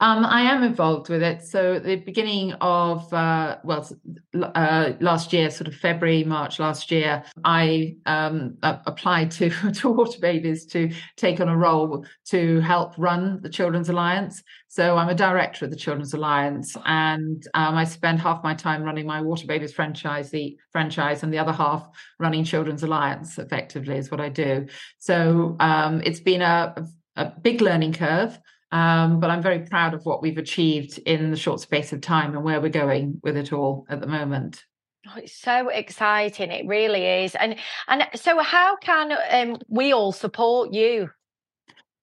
Um, 0.00 0.24
I 0.24 0.42
am 0.42 0.62
involved 0.62 1.08
with 1.08 1.22
it. 1.24 1.42
So 1.42 1.80
the 1.80 1.96
beginning 1.96 2.52
of 2.60 3.12
uh, 3.12 3.58
well, 3.64 3.88
uh, 4.32 4.92
last 5.00 5.32
year, 5.32 5.50
sort 5.50 5.66
of 5.66 5.74
February, 5.74 6.22
March 6.22 6.60
last 6.60 6.92
year, 6.92 7.24
I 7.44 7.96
um, 8.06 8.58
applied 8.62 9.32
to 9.32 9.50
to 9.72 9.88
Water 9.88 10.20
Babies 10.20 10.66
to 10.66 10.92
take 11.16 11.40
on 11.40 11.48
a 11.48 11.56
role 11.56 12.04
to 12.26 12.60
help 12.60 12.96
run 12.96 13.40
the 13.42 13.48
Children's 13.48 13.88
Alliance. 13.88 14.40
So 14.68 14.96
I'm 14.96 15.08
a 15.08 15.14
director 15.16 15.64
of 15.64 15.72
the 15.72 15.76
Children's 15.76 16.14
Alliance, 16.14 16.76
and 16.84 17.42
um, 17.54 17.74
I 17.74 17.82
spend 17.82 18.20
half 18.20 18.44
my 18.44 18.54
time 18.54 18.84
running 18.84 19.06
my 19.06 19.20
Water 19.20 19.46
Babies 19.48 19.72
franchise, 19.72 20.30
the 20.30 20.56
franchise, 20.70 21.24
and 21.24 21.32
the 21.32 21.38
other 21.38 21.52
half 21.52 21.88
running 22.20 22.44
Children's 22.44 22.84
Alliance. 22.84 23.36
Effectively, 23.36 23.96
is 23.96 24.12
what 24.12 24.20
I 24.20 24.28
do. 24.28 24.66
So 24.98 25.56
um, 25.58 26.02
it's 26.04 26.20
been 26.20 26.42
a, 26.42 26.86
a 27.16 27.32
big 27.42 27.60
learning 27.62 27.94
curve. 27.94 28.38
Um, 28.70 29.20
but 29.20 29.30
I'm 29.30 29.42
very 29.42 29.60
proud 29.60 29.94
of 29.94 30.04
what 30.04 30.22
we've 30.22 30.38
achieved 30.38 30.98
in 30.98 31.30
the 31.30 31.36
short 31.36 31.60
space 31.60 31.92
of 31.92 32.00
time 32.00 32.34
and 32.34 32.44
where 32.44 32.60
we're 32.60 32.68
going 32.68 33.20
with 33.22 33.36
it 33.36 33.52
all 33.52 33.86
at 33.88 34.00
the 34.00 34.06
moment. 34.06 34.64
Oh, 35.06 35.18
it's 35.18 35.32
so 35.32 35.68
exciting. 35.68 36.50
It 36.50 36.66
really 36.66 37.04
is. 37.24 37.34
And 37.34 37.56
and 37.86 38.06
so 38.14 38.40
how 38.40 38.76
can 38.76 39.12
um, 39.30 39.60
we 39.68 39.92
all 39.92 40.12
support 40.12 40.74
you? 40.74 41.10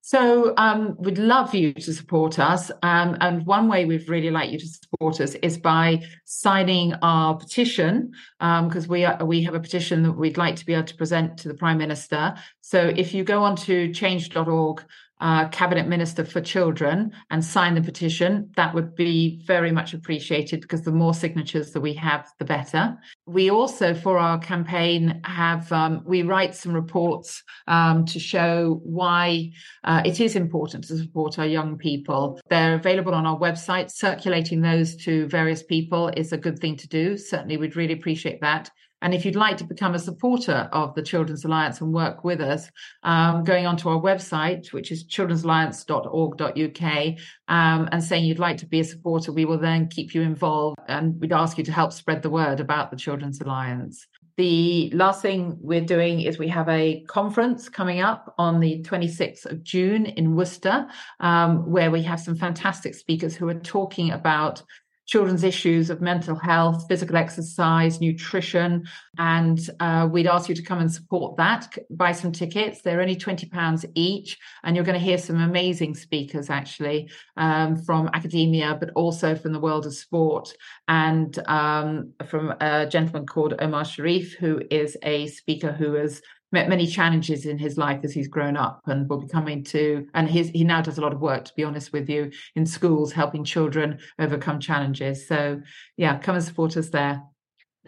So 0.00 0.54
um, 0.56 0.94
we'd 1.00 1.18
love 1.18 1.52
you 1.52 1.72
to 1.72 1.92
support 1.92 2.38
us. 2.38 2.70
Um, 2.82 3.16
and 3.20 3.44
one 3.44 3.66
way 3.66 3.86
we'd 3.86 4.08
really 4.08 4.30
like 4.30 4.52
you 4.52 4.58
to 4.60 4.68
support 4.68 5.20
us 5.20 5.34
is 5.42 5.58
by 5.58 6.00
signing 6.24 6.94
our 7.02 7.36
petition, 7.36 8.12
because 8.38 8.84
um, 8.84 8.88
we 8.88 9.04
are, 9.04 9.24
we 9.24 9.42
have 9.42 9.54
a 9.54 9.60
petition 9.60 10.04
that 10.04 10.12
we'd 10.12 10.38
like 10.38 10.54
to 10.56 10.64
be 10.64 10.74
able 10.74 10.84
to 10.84 10.94
present 10.94 11.38
to 11.38 11.48
the 11.48 11.54
Prime 11.54 11.78
Minister. 11.78 12.34
So 12.60 12.78
if 12.80 13.14
you 13.14 13.24
go 13.24 13.42
on 13.42 13.56
to 13.56 13.92
change.org 13.92 14.84
uh, 15.20 15.48
cabinet 15.48 15.88
minister 15.88 16.24
for 16.24 16.40
children 16.40 17.12
and 17.30 17.44
sign 17.44 17.74
the 17.74 17.82
petition, 17.82 18.50
that 18.56 18.74
would 18.74 18.94
be 18.94 19.42
very 19.46 19.72
much 19.72 19.94
appreciated 19.94 20.60
because 20.60 20.82
the 20.82 20.92
more 20.92 21.14
signatures 21.14 21.72
that 21.72 21.80
we 21.80 21.94
have, 21.94 22.28
the 22.38 22.44
better. 22.44 22.96
We 23.26 23.50
also, 23.50 23.94
for 23.94 24.18
our 24.18 24.38
campaign, 24.38 25.20
have 25.24 25.72
um, 25.72 26.02
we 26.04 26.22
write 26.22 26.54
some 26.54 26.72
reports 26.72 27.42
um, 27.66 28.04
to 28.06 28.18
show 28.18 28.80
why 28.84 29.52
uh, 29.84 30.02
it 30.04 30.20
is 30.20 30.36
important 30.36 30.84
to 30.84 30.98
support 30.98 31.38
our 31.38 31.46
young 31.46 31.78
people. 31.78 32.40
They're 32.50 32.74
available 32.74 33.14
on 33.14 33.26
our 33.26 33.38
website. 33.38 33.90
Circulating 33.90 34.60
those 34.60 34.96
to 35.04 35.26
various 35.28 35.62
people 35.62 36.08
is 36.08 36.32
a 36.32 36.38
good 36.38 36.58
thing 36.58 36.76
to 36.76 36.88
do. 36.88 37.16
Certainly, 37.16 37.56
we'd 37.56 37.76
really 37.76 37.94
appreciate 37.94 38.40
that. 38.42 38.70
And 39.02 39.14
if 39.14 39.24
you'd 39.24 39.36
like 39.36 39.58
to 39.58 39.64
become 39.64 39.94
a 39.94 39.98
supporter 39.98 40.68
of 40.72 40.94
the 40.94 41.02
Children's 41.02 41.44
Alliance 41.44 41.80
and 41.80 41.92
work 41.92 42.24
with 42.24 42.40
us, 42.40 42.70
um, 43.02 43.44
going 43.44 43.66
onto 43.66 43.88
our 43.88 44.00
website, 44.00 44.72
which 44.72 44.90
is 44.90 45.04
children'salliance.org.uk, 45.04 47.14
um, 47.48 47.88
and 47.92 48.02
saying 48.02 48.24
you'd 48.24 48.38
like 48.38 48.58
to 48.58 48.66
be 48.66 48.80
a 48.80 48.84
supporter, 48.84 49.32
we 49.32 49.44
will 49.44 49.58
then 49.58 49.88
keep 49.88 50.14
you 50.14 50.22
involved 50.22 50.78
and 50.88 51.20
we'd 51.20 51.32
ask 51.32 51.58
you 51.58 51.64
to 51.64 51.72
help 51.72 51.92
spread 51.92 52.22
the 52.22 52.30
word 52.30 52.60
about 52.60 52.90
the 52.90 52.96
Children's 52.96 53.40
Alliance. 53.40 54.06
The 54.36 54.90
last 54.90 55.22
thing 55.22 55.56
we're 55.62 55.80
doing 55.80 56.20
is 56.20 56.38
we 56.38 56.48
have 56.48 56.68
a 56.68 57.02
conference 57.08 57.70
coming 57.70 58.00
up 58.00 58.34
on 58.36 58.60
the 58.60 58.82
26th 58.82 59.46
of 59.46 59.62
June 59.62 60.04
in 60.04 60.36
Worcester, 60.36 60.86
um, 61.20 61.70
where 61.70 61.90
we 61.90 62.02
have 62.02 62.20
some 62.20 62.36
fantastic 62.36 62.94
speakers 62.94 63.34
who 63.34 63.48
are 63.48 63.54
talking 63.54 64.10
about 64.10 64.62
children's 65.06 65.44
issues 65.44 65.88
of 65.88 66.00
mental 66.00 66.36
health, 66.36 66.86
physical 66.88 67.16
exercise, 67.16 68.00
nutrition. 68.00 68.84
And 69.18 69.58
uh, 69.80 70.08
we'd 70.10 70.26
ask 70.26 70.48
you 70.48 70.54
to 70.54 70.62
come 70.62 70.80
and 70.80 70.92
support 70.92 71.36
that, 71.36 71.76
buy 71.90 72.12
some 72.12 72.32
tickets. 72.32 72.82
They're 72.82 73.00
only 73.00 73.16
£20 73.16 73.84
each. 73.94 74.38
And 74.64 74.74
you're 74.74 74.84
going 74.84 74.98
to 74.98 75.04
hear 75.04 75.18
some 75.18 75.40
amazing 75.40 75.94
speakers, 75.94 76.50
actually, 76.50 77.10
um, 77.36 77.76
from 77.76 78.10
academia, 78.12 78.76
but 78.78 78.90
also 78.94 79.34
from 79.36 79.52
the 79.52 79.60
world 79.60 79.86
of 79.86 79.94
sport. 79.94 80.52
And 80.88 81.38
um, 81.48 82.12
from 82.26 82.54
a 82.60 82.86
gentleman 82.86 83.26
called 83.26 83.54
Omar 83.60 83.84
Sharif, 83.84 84.34
who 84.34 84.60
is 84.70 84.96
a 85.02 85.28
speaker 85.28 85.72
who 85.72 85.94
has 85.94 86.20
met 86.52 86.68
many 86.68 86.86
challenges 86.86 87.46
in 87.46 87.58
his 87.58 87.76
life 87.76 88.00
as 88.04 88.12
he's 88.12 88.28
grown 88.28 88.56
up 88.56 88.80
and 88.86 89.08
will 89.08 89.20
be 89.20 89.28
coming 89.28 89.64
to 89.64 90.06
and 90.14 90.28
he's, 90.28 90.48
he 90.50 90.64
now 90.64 90.80
does 90.80 90.98
a 90.98 91.00
lot 91.00 91.12
of 91.12 91.20
work 91.20 91.44
to 91.44 91.52
be 91.56 91.64
honest 91.64 91.92
with 91.92 92.08
you 92.08 92.30
in 92.54 92.64
schools 92.64 93.12
helping 93.12 93.44
children 93.44 93.98
overcome 94.18 94.60
challenges. 94.60 95.26
So 95.26 95.60
yeah 95.96 96.18
come 96.18 96.36
and 96.36 96.44
support 96.44 96.76
us 96.76 96.90
there 96.90 97.22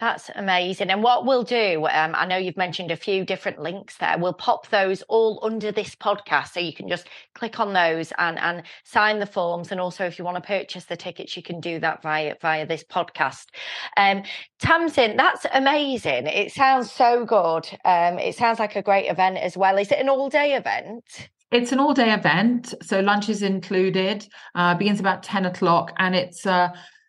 that's 0.01 0.31
amazing. 0.35 0.91
And 0.91 1.03
what 1.03 1.27
we'll 1.27 1.43
do, 1.43 1.87
um, 1.91 2.15
I 2.15 2.27
know 2.27 2.37
you've 2.37 2.57
mentioned 2.57 2.91
a 2.91 2.97
few 2.97 3.25
different 3.25 3.59
links 3.59 3.97
there. 3.99 4.17
We'll 4.19 4.33
pop 4.33 4.69
those 4.69 5.03
all 5.03 5.41
under 5.43 5.73
this 5.73 5.95
podcast. 5.95 6.53
So 6.53 6.61
you 6.61 6.73
can 6.73 6.89
just 6.89 7.09
click 7.35 7.61
on 7.61 7.73
those 7.73 8.13
and, 8.19 8.39
and 8.39 8.63
sign 8.85 9.19
the 9.19 9.27
forms. 9.27 9.73
And 9.73 9.81
also, 9.81 10.05
if 10.05 10.19
you 10.19 10.25
want 10.25 10.37
to 10.37 10.47
purchase 10.47 10.85
the 10.85 10.97
tickets, 10.97 11.37
you 11.37 11.43
can 11.43 11.61
do 11.61 11.79
that 11.81 12.03
via, 12.03 12.37
via 12.41 12.67
this 12.67 12.85
podcast. 12.85 13.47
Um, 13.97 14.23
Tamsin, 14.61 15.17
that's 15.17 15.47
amazing. 15.53 16.27
It 16.27 16.53
sounds 16.53 16.91
so 16.91 17.25
good. 17.25 17.69
Um, 17.85 18.19
it 18.19 18.37
sounds 18.37 18.59
like 18.59 18.77
a 18.77 18.83
great 18.83 19.09
event 19.09 19.39
as 19.39 19.57
well. 19.57 19.79
Is 19.79 19.91
it 19.91 19.99
an 19.99 20.09
all 20.09 20.29
day 20.29 20.55
event? 20.55 21.29
It's 21.51 21.73
an 21.73 21.81
all 21.81 21.95
day 21.95 22.13
event. 22.13 22.75
So 22.83 23.01
lunch 23.01 23.29
is 23.29 23.43
included, 23.43 24.29
uh, 24.55 24.75
begins 24.75 25.01
about 25.01 25.23
10 25.23 25.47
o'clock 25.47 25.93
and 25.99 26.15
it's, 26.15 26.47
uh, 26.47 26.69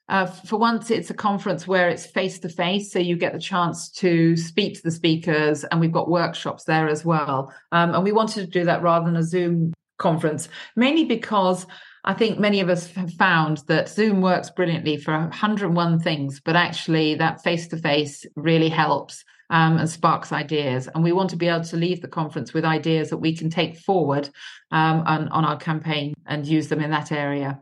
uh, 0.10 0.26
for 0.26 0.58
once, 0.58 0.90
it's 0.90 1.12
a 1.12 1.14
conference 1.14 1.68
where 1.68 1.88
it's 1.88 2.06
face 2.06 2.40
to 2.40 2.50
face, 2.50 2.92
so 2.92 2.98
you 2.98 3.16
get 3.16 3.32
the 3.32 3.40
chance 3.40 3.90
to 3.90 4.36
speak 4.36 4.76
to 4.76 4.82
the 4.82 4.92
speakers, 4.92 5.64
and 5.66 5.80
we've 5.80 5.92
got 5.92 6.10
workshops 6.10 6.64
there 6.64 6.90
as 6.90 7.06
well. 7.06 7.54
Um, 7.72 7.94
and 7.94 8.04
we 8.04 8.12
wanted 8.12 8.42
to 8.42 8.48
do 8.48 8.66
that 8.66 8.82
rather 8.82 9.06
than 9.06 9.16
a 9.16 9.24
Zoom 9.24 9.72
conference, 10.00 10.50
mainly 10.76 11.06
because 11.06 11.68
I 12.06 12.16
think 12.16 12.40
many 12.40 12.60
of 12.60 12.70
us 12.70 12.92
have 12.94 13.14
found 13.14 13.60
that 13.68 13.88
Zoom 13.88 14.22
works 14.22 14.50
brilliantly 14.50 14.98
for 14.98 15.14
101 15.14 16.00
things, 16.00 16.42
but 16.44 16.56
actually 16.56 17.14
that 17.16 17.44
face 17.44 17.68
to 17.68 17.78
face 17.78 18.26
really 18.36 18.70
helps. 18.70 19.24
Um, 19.52 19.80
and 19.80 19.90
sparks 19.90 20.32
ideas. 20.32 20.88
And 20.94 21.04
we 21.04 21.12
want 21.12 21.32
to 21.32 21.36
be 21.36 21.48
able 21.48 21.64
to 21.64 21.76
leave 21.76 22.04
the 22.04 22.08
conference 22.08 22.54
with 22.54 22.64
ideas 22.64 23.10
that 23.10 23.18
we 23.18 23.36
can 23.36 23.50
take 23.50 23.80
forward 23.80 24.30
um, 24.70 25.02
on, 25.08 25.28
on 25.30 25.44
our 25.44 25.58
campaign 25.58 26.14
and 26.28 26.46
use 26.46 26.68
them 26.68 26.82
in 26.82 26.92
that 26.92 27.12
area. 27.12 27.60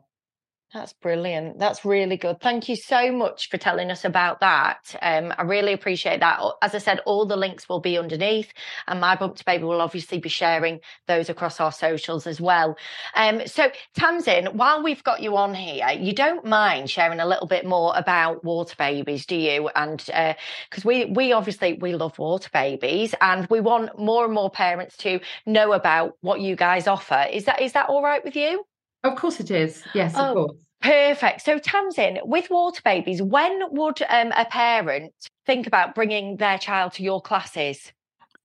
That's 0.73 0.91
brilliant. 0.91 1.59
That's 1.59 1.85
really 1.85 2.17
good. 2.17 2.41
Thank 2.41 2.67
you 2.67 2.75
so 2.75 3.09
much 3.09 3.49
for 3.49 3.57
telling 3.57 3.89
us 3.89 4.03
about 4.03 4.41
that. 4.41 4.93
Um, 5.01 5.33
I 5.37 5.43
really 5.43 5.71
appreciate 5.71 6.19
that. 6.19 6.41
As 6.61 6.75
I 6.75 6.79
said, 6.79 6.99
all 7.05 7.25
the 7.25 7.37
links 7.37 7.69
will 7.69 7.79
be 7.79 7.97
underneath, 7.97 8.51
and 8.85 8.99
my 8.99 9.15
bump 9.15 9.37
to 9.37 9.45
baby 9.45 9.63
will 9.63 9.79
obviously 9.79 10.19
be 10.19 10.27
sharing 10.27 10.81
those 11.07 11.29
across 11.29 11.61
our 11.61 11.71
socials 11.71 12.27
as 12.27 12.41
well. 12.41 12.77
Um, 13.15 13.47
so, 13.47 13.71
Tamsin, 13.95 14.57
while 14.57 14.83
we've 14.83 15.03
got 15.05 15.21
you 15.21 15.37
on 15.37 15.53
here, 15.53 15.87
you 15.91 16.13
don't 16.13 16.43
mind 16.43 16.89
sharing 16.89 17.21
a 17.21 17.25
little 17.25 17.47
bit 17.47 17.65
more 17.65 17.93
about 17.95 18.43
water 18.43 18.75
babies, 18.77 19.25
do 19.25 19.37
you? 19.37 19.69
And 19.69 19.99
because 19.99 20.85
uh, 20.85 20.87
we 20.87 21.05
we 21.05 21.31
obviously 21.31 21.77
we 21.79 21.95
love 21.95 22.19
water 22.19 22.49
babies, 22.51 23.15
and 23.21 23.47
we 23.49 23.61
want 23.61 23.97
more 23.97 24.25
and 24.25 24.33
more 24.33 24.51
parents 24.51 24.97
to 24.97 25.21
know 25.45 25.71
about 25.71 26.17
what 26.19 26.41
you 26.41 26.57
guys 26.57 26.87
offer. 26.87 27.25
Is 27.31 27.45
that 27.45 27.61
is 27.61 27.71
that 27.71 27.87
all 27.87 28.03
right 28.03 28.23
with 28.23 28.35
you? 28.35 28.65
Of 29.07 29.15
course 29.15 29.39
it 29.39 29.51
is. 29.51 29.83
Yes, 29.93 30.13
oh, 30.15 30.29
of 30.29 30.35
course. 30.35 30.57
Perfect. 30.81 31.41
So, 31.41 31.57
Tamsin, 31.57 32.19
with 32.23 32.49
water 32.49 32.81
babies, 32.83 33.21
when 33.21 33.61
would 33.71 34.01
um, 34.09 34.31
a 34.35 34.45
parent 34.45 35.13
think 35.45 35.65
about 35.65 35.95
bringing 35.95 36.37
their 36.37 36.57
child 36.57 36.93
to 36.93 37.03
your 37.03 37.21
classes? 37.21 37.91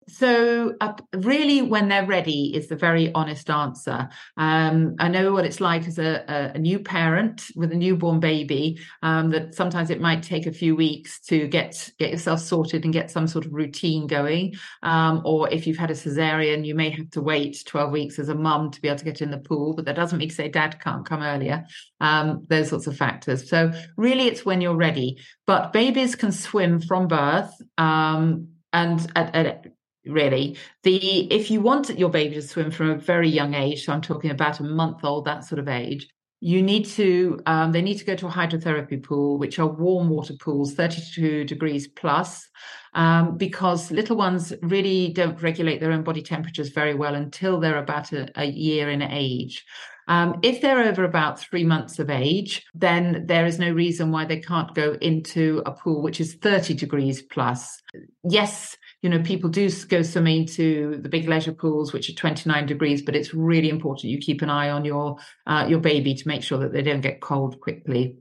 So, 0.08 0.74
uh, 0.80 0.94
really, 1.14 1.62
when 1.62 1.88
they're 1.88 2.06
ready 2.06 2.54
is 2.54 2.68
the 2.68 2.76
very 2.76 3.12
honest 3.14 3.48
answer. 3.50 4.08
Um, 4.36 4.96
I 4.98 5.08
know 5.08 5.32
what 5.32 5.44
it's 5.44 5.60
like 5.60 5.86
as 5.86 5.98
a, 5.98 6.24
a, 6.28 6.52
a 6.54 6.58
new 6.58 6.78
parent 6.78 7.44
with 7.54 7.72
a 7.72 7.76
newborn 7.76 8.20
baby. 8.20 8.80
Um, 9.02 9.30
that 9.30 9.54
sometimes 9.54 9.90
it 9.90 10.00
might 10.00 10.22
take 10.22 10.46
a 10.46 10.52
few 10.52 10.74
weeks 10.74 11.20
to 11.26 11.46
get 11.48 11.90
get 11.98 12.10
yourself 12.10 12.40
sorted 12.40 12.84
and 12.84 12.92
get 12.92 13.10
some 13.10 13.26
sort 13.26 13.46
of 13.46 13.52
routine 13.52 14.06
going. 14.06 14.54
Um, 14.82 15.22
or 15.24 15.48
if 15.50 15.66
you've 15.66 15.78
had 15.78 15.90
a 15.90 15.94
cesarean, 15.94 16.66
you 16.66 16.74
may 16.74 16.90
have 16.90 17.10
to 17.10 17.20
wait 17.20 17.62
twelve 17.66 17.92
weeks 17.92 18.18
as 18.18 18.28
a 18.28 18.34
mum 18.34 18.70
to 18.70 18.80
be 18.80 18.88
able 18.88 18.98
to 18.98 19.04
get 19.04 19.22
in 19.22 19.30
the 19.30 19.38
pool. 19.38 19.74
But 19.74 19.84
that 19.84 19.96
doesn't 19.96 20.18
mean 20.18 20.28
to 20.28 20.34
say 20.34 20.48
dad 20.48 20.80
can't 20.80 21.06
come 21.06 21.22
earlier. 21.22 21.64
Um, 22.00 22.44
those 22.48 22.68
sorts 22.68 22.86
of 22.86 22.96
factors. 22.96 23.48
So, 23.48 23.72
really, 23.96 24.26
it's 24.26 24.44
when 24.44 24.60
you're 24.60 24.76
ready. 24.76 25.18
But 25.46 25.72
babies 25.72 26.14
can 26.14 26.32
swim 26.32 26.80
from 26.80 27.08
birth 27.08 27.52
um, 27.78 28.48
and 28.72 29.10
at, 29.16 29.34
at, 29.34 29.66
really 30.06 30.56
the 30.82 31.32
if 31.32 31.50
you 31.50 31.60
want 31.60 31.96
your 31.98 32.10
baby 32.10 32.34
to 32.34 32.42
swim 32.42 32.70
from 32.70 32.90
a 32.90 32.96
very 32.96 33.28
young 33.28 33.54
age 33.54 33.84
so 33.84 33.92
i'm 33.92 34.00
talking 34.00 34.30
about 34.30 34.60
a 34.60 34.64
month 34.64 35.04
old 35.04 35.24
that 35.24 35.44
sort 35.44 35.58
of 35.58 35.68
age 35.68 36.08
you 36.40 36.60
need 36.60 36.84
to 36.84 37.38
um, 37.46 37.70
they 37.70 37.80
need 37.80 37.98
to 37.98 38.04
go 38.04 38.16
to 38.16 38.26
a 38.26 38.30
hydrotherapy 38.30 39.00
pool 39.00 39.38
which 39.38 39.60
are 39.60 39.66
warm 39.66 40.08
water 40.08 40.34
pools 40.40 40.74
32 40.74 41.44
degrees 41.44 41.86
plus 41.86 42.48
um, 42.94 43.36
because 43.36 43.92
little 43.92 44.16
ones 44.16 44.52
really 44.60 45.12
don't 45.12 45.40
regulate 45.40 45.78
their 45.78 45.92
own 45.92 46.02
body 46.02 46.20
temperatures 46.20 46.70
very 46.70 46.94
well 46.94 47.14
until 47.14 47.60
they're 47.60 47.78
about 47.78 48.12
a, 48.12 48.28
a 48.34 48.46
year 48.46 48.90
in 48.90 49.02
age 49.02 49.64
um, 50.08 50.40
if 50.42 50.60
they're 50.60 50.82
over 50.82 51.04
about 51.04 51.38
three 51.38 51.64
months 51.64 51.98
of 51.98 52.10
age, 52.10 52.66
then 52.74 53.24
there 53.26 53.46
is 53.46 53.58
no 53.58 53.70
reason 53.70 54.10
why 54.10 54.24
they 54.24 54.40
can't 54.40 54.74
go 54.74 54.96
into 55.00 55.62
a 55.64 55.72
pool 55.72 56.02
which 56.02 56.20
is 56.20 56.34
30 56.34 56.74
degrees 56.74 57.22
plus. 57.22 57.80
Yes, 58.28 58.76
you 59.02 59.10
know, 59.10 59.20
people 59.20 59.50
do 59.50 59.68
go 59.88 60.02
swimming 60.02 60.46
to 60.46 60.98
the 61.02 61.08
big 61.08 61.28
leisure 61.28 61.52
pools, 61.52 61.92
which 61.92 62.08
are 62.08 62.14
29 62.14 62.66
degrees, 62.66 63.02
but 63.02 63.16
it's 63.16 63.34
really 63.34 63.68
important 63.68 64.10
you 64.10 64.18
keep 64.18 64.42
an 64.42 64.50
eye 64.50 64.70
on 64.70 64.84
your 64.84 65.16
uh, 65.46 65.66
your 65.68 65.80
baby 65.80 66.14
to 66.14 66.28
make 66.28 66.42
sure 66.42 66.58
that 66.58 66.72
they 66.72 66.82
don't 66.82 67.00
get 67.00 67.20
cold 67.20 67.60
quickly. 67.60 68.16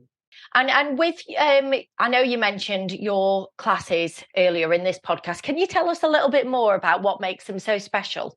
And 0.54 0.68
and 0.68 0.98
with 0.98 1.22
um, 1.38 1.72
I 1.98 2.08
know 2.08 2.20
you 2.20 2.36
mentioned 2.36 2.90
your 2.90 3.48
classes 3.58 4.24
earlier 4.36 4.74
in 4.74 4.82
this 4.82 4.98
podcast. 4.98 5.42
Can 5.42 5.56
you 5.56 5.66
tell 5.66 5.88
us 5.88 6.02
a 6.02 6.08
little 6.08 6.30
bit 6.30 6.48
more 6.48 6.74
about 6.74 7.02
what 7.02 7.20
makes 7.20 7.44
them 7.44 7.60
so 7.60 7.78
special? 7.78 8.36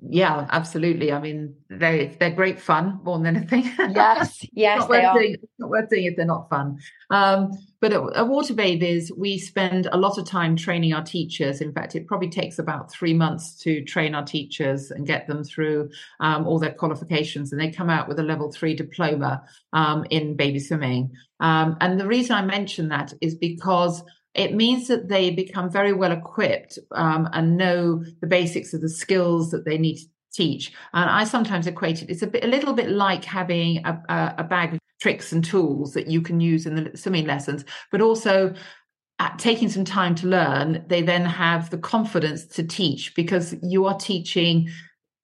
Yeah 0.00 0.46
absolutely. 0.50 1.12
I 1.12 1.20
mean 1.20 1.54
they 1.70 2.16
they're 2.18 2.30
great 2.30 2.60
fun 2.60 3.00
more 3.04 3.18
than 3.18 3.36
anything. 3.36 3.64
Yes 3.94 4.44
yes 4.52 4.86
they 4.86 5.04
are. 5.04 5.14
Doing, 5.14 5.36
not 5.58 5.70
worth 5.70 5.88
doing 5.88 6.04
if 6.04 6.16
they're 6.16 6.26
not 6.26 6.48
fun. 6.50 6.78
Um, 7.10 7.52
but 7.80 7.92
at, 7.92 8.02
at, 8.16 8.28
water 8.28 8.54
babies 8.54 9.12
we 9.16 9.38
spend 9.38 9.88
a 9.92 9.96
lot 9.96 10.18
of 10.18 10.26
time 10.26 10.56
training 10.56 10.92
our 10.92 11.04
teachers. 11.04 11.60
In 11.60 11.72
fact 11.72 11.94
it 11.94 12.06
probably 12.06 12.30
takes 12.30 12.58
about 12.58 12.90
three 12.92 13.14
months 13.14 13.54
to 13.62 13.84
train 13.84 14.14
our 14.14 14.24
teachers 14.24 14.90
and 14.90 15.06
get 15.06 15.26
them 15.28 15.44
through 15.44 15.90
um, 16.20 16.46
all 16.46 16.58
their 16.58 16.74
qualifications 16.74 17.52
and 17.52 17.60
they 17.60 17.70
come 17.70 17.90
out 17.90 18.08
with 18.08 18.18
a 18.18 18.24
level 18.24 18.50
three 18.50 18.74
diploma 18.74 19.42
um, 19.72 20.04
in 20.10 20.36
baby 20.36 20.58
swimming. 20.58 21.12
Um, 21.40 21.76
and 21.80 22.00
the 22.00 22.06
reason 22.06 22.34
i 22.34 22.42
mention 22.42 22.88
that 22.88 23.12
is 23.20 23.36
because 23.36 24.02
it 24.38 24.54
means 24.54 24.88
that 24.88 25.08
they 25.08 25.30
become 25.30 25.70
very 25.70 25.92
well 25.92 26.12
equipped 26.12 26.78
um, 26.92 27.28
and 27.32 27.56
know 27.56 28.04
the 28.20 28.26
basics 28.26 28.72
of 28.72 28.80
the 28.80 28.88
skills 28.88 29.50
that 29.50 29.64
they 29.64 29.76
need 29.76 29.96
to 29.96 30.06
teach. 30.32 30.72
And 30.94 31.10
I 31.10 31.24
sometimes 31.24 31.66
equate 31.66 32.02
it, 32.02 32.10
it's 32.10 32.22
a 32.22 32.26
bit, 32.26 32.44
a 32.44 32.48
little 32.48 32.72
bit 32.72 32.88
like 32.88 33.24
having 33.24 33.84
a, 33.84 34.00
a, 34.08 34.34
a 34.38 34.44
bag 34.44 34.74
of 34.74 34.80
tricks 35.00 35.32
and 35.32 35.44
tools 35.44 35.92
that 35.94 36.06
you 36.06 36.20
can 36.22 36.40
use 36.40 36.66
in 36.66 36.76
the 36.76 36.96
swimming 36.96 37.26
lessons, 37.26 37.64
but 37.90 38.00
also 38.00 38.54
taking 39.38 39.68
some 39.68 39.84
time 39.84 40.14
to 40.14 40.28
learn, 40.28 40.84
they 40.86 41.02
then 41.02 41.24
have 41.24 41.70
the 41.70 41.78
confidence 41.78 42.46
to 42.46 42.62
teach 42.62 43.14
because 43.16 43.56
you 43.62 43.84
are 43.86 43.98
teaching 43.98 44.68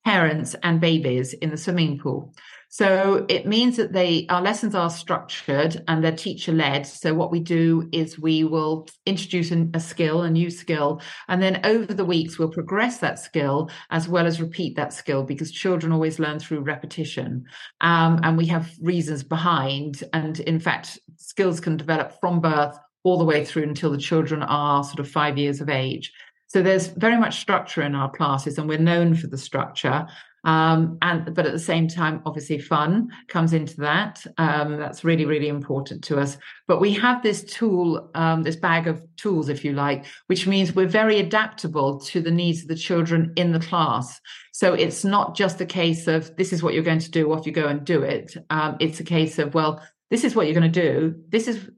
parents 0.04 0.56
and 0.62 0.80
babies 0.80 1.33
in 1.35 1.50
the 1.50 1.56
swimming 1.56 1.99
pool. 1.99 2.35
So 2.75 3.25
it 3.28 3.47
means 3.47 3.76
that 3.76 3.93
they 3.93 4.26
our 4.28 4.43
lessons 4.43 4.75
are 4.75 4.90
structured 4.90 5.85
and 5.87 6.02
they're 6.02 6.11
teacher 6.11 6.50
led. 6.50 6.88
So 6.88 7.14
what 7.14 7.31
we 7.31 7.38
do 7.38 7.88
is 7.93 8.19
we 8.19 8.43
will 8.43 8.88
introduce 9.07 9.52
a 9.52 9.78
skill, 9.78 10.23
a 10.23 10.28
new 10.28 10.50
skill, 10.50 11.00
and 11.28 11.40
then 11.40 11.61
over 11.64 11.95
the 11.95 12.04
weeks 12.04 12.37
we'll 12.37 12.49
progress 12.49 12.99
that 12.99 13.21
skill 13.21 13.71
as 13.90 14.09
well 14.09 14.26
as 14.26 14.40
repeat 14.40 14.75
that 14.75 14.93
skill 14.93 15.23
because 15.23 15.52
children 15.52 15.93
always 15.93 16.19
learn 16.19 16.40
through 16.40 16.62
repetition, 16.62 17.45
um, 17.81 18.19
and 18.25 18.37
we 18.37 18.47
have 18.47 18.69
reasons 18.83 19.23
behind. 19.23 20.02
And 20.12 20.40
in 20.40 20.59
fact, 20.59 20.99
skills 21.14 21.61
can 21.61 21.76
develop 21.76 22.19
from 22.19 22.40
birth 22.40 22.76
all 23.04 23.19
the 23.19 23.25
way 23.25 23.45
through 23.45 23.62
until 23.62 23.93
the 23.93 23.99
children 23.99 24.43
are 24.43 24.83
sort 24.83 24.99
of 24.99 25.09
five 25.09 25.38
years 25.38 25.61
of 25.61 25.69
age. 25.69 26.12
So 26.49 26.61
there's 26.61 26.88
very 26.88 27.19
much 27.19 27.38
structure 27.38 27.83
in 27.83 27.95
our 27.95 28.11
classes, 28.11 28.59
and 28.59 28.69
we're 28.69 28.78
known 28.78 29.14
for 29.14 29.28
the 29.28 29.38
structure. 29.38 30.09
Um, 30.45 30.99
and 31.03 31.35
but 31.35 31.47
at 31.47 31.53
the 31.53 31.59
same 31.59 31.89
time, 31.89 32.23
obviously, 32.27 32.59
fun 32.59 33.09
comes 33.29 33.53
into 33.53 33.77
that. 33.81 34.25
Um, 34.38 34.79
that's 34.79 35.05
really, 35.05 35.25
really 35.25 35.49
important 35.49 36.05
to 36.05 36.18
us. 36.18 36.37
But 36.66 36.81
we 36.81 36.92
have 36.95 37.23
this 37.23 37.42
tool, 37.45 38.11
um, 38.14 38.42
this 38.42 38.57
bag 38.57 38.87
of 38.87 39.03
tools, 39.16 39.49
if 39.49 39.64
you 39.64 39.73
like, 39.73 40.05
which 40.27 40.47
means 40.47 40.75
we're 40.75 40.87
very 40.87 41.18
adaptable 41.18 41.99
to 42.01 42.21
the 42.21 42.31
needs 42.31 42.62
of 42.62 42.68
the 42.68 42.77
children 42.77 43.33
in 43.37 43.53
the 43.53 43.61
class. 43.61 44.21
So 44.53 44.75
it's 44.75 45.05
not 45.05 45.35
just 45.35 45.61
a 45.61 45.66
case 45.66 46.07
of 46.07 46.35
this 46.37 46.53
is 46.53 46.62
what 46.62 46.75
you're 46.75 46.83
going 46.83 46.99
to 47.01 47.11
do, 47.11 47.33
off 47.33 47.47
you 47.47 47.53
go 47.53 47.66
and 47.66 47.85
do 47.85 48.03
it. 48.03 48.37
Um, 48.51 48.77
it's 48.81 49.01
a 49.01 49.05
case 49.05 49.38
of 49.38 49.55
well, 49.55 49.83
this 50.11 50.25
is 50.25 50.37
what 50.37 50.47
you're 50.47 50.61
going 50.61 50.71
to 50.73 50.81
do. 50.81 51.14
This 51.29 51.49
is 51.49 51.68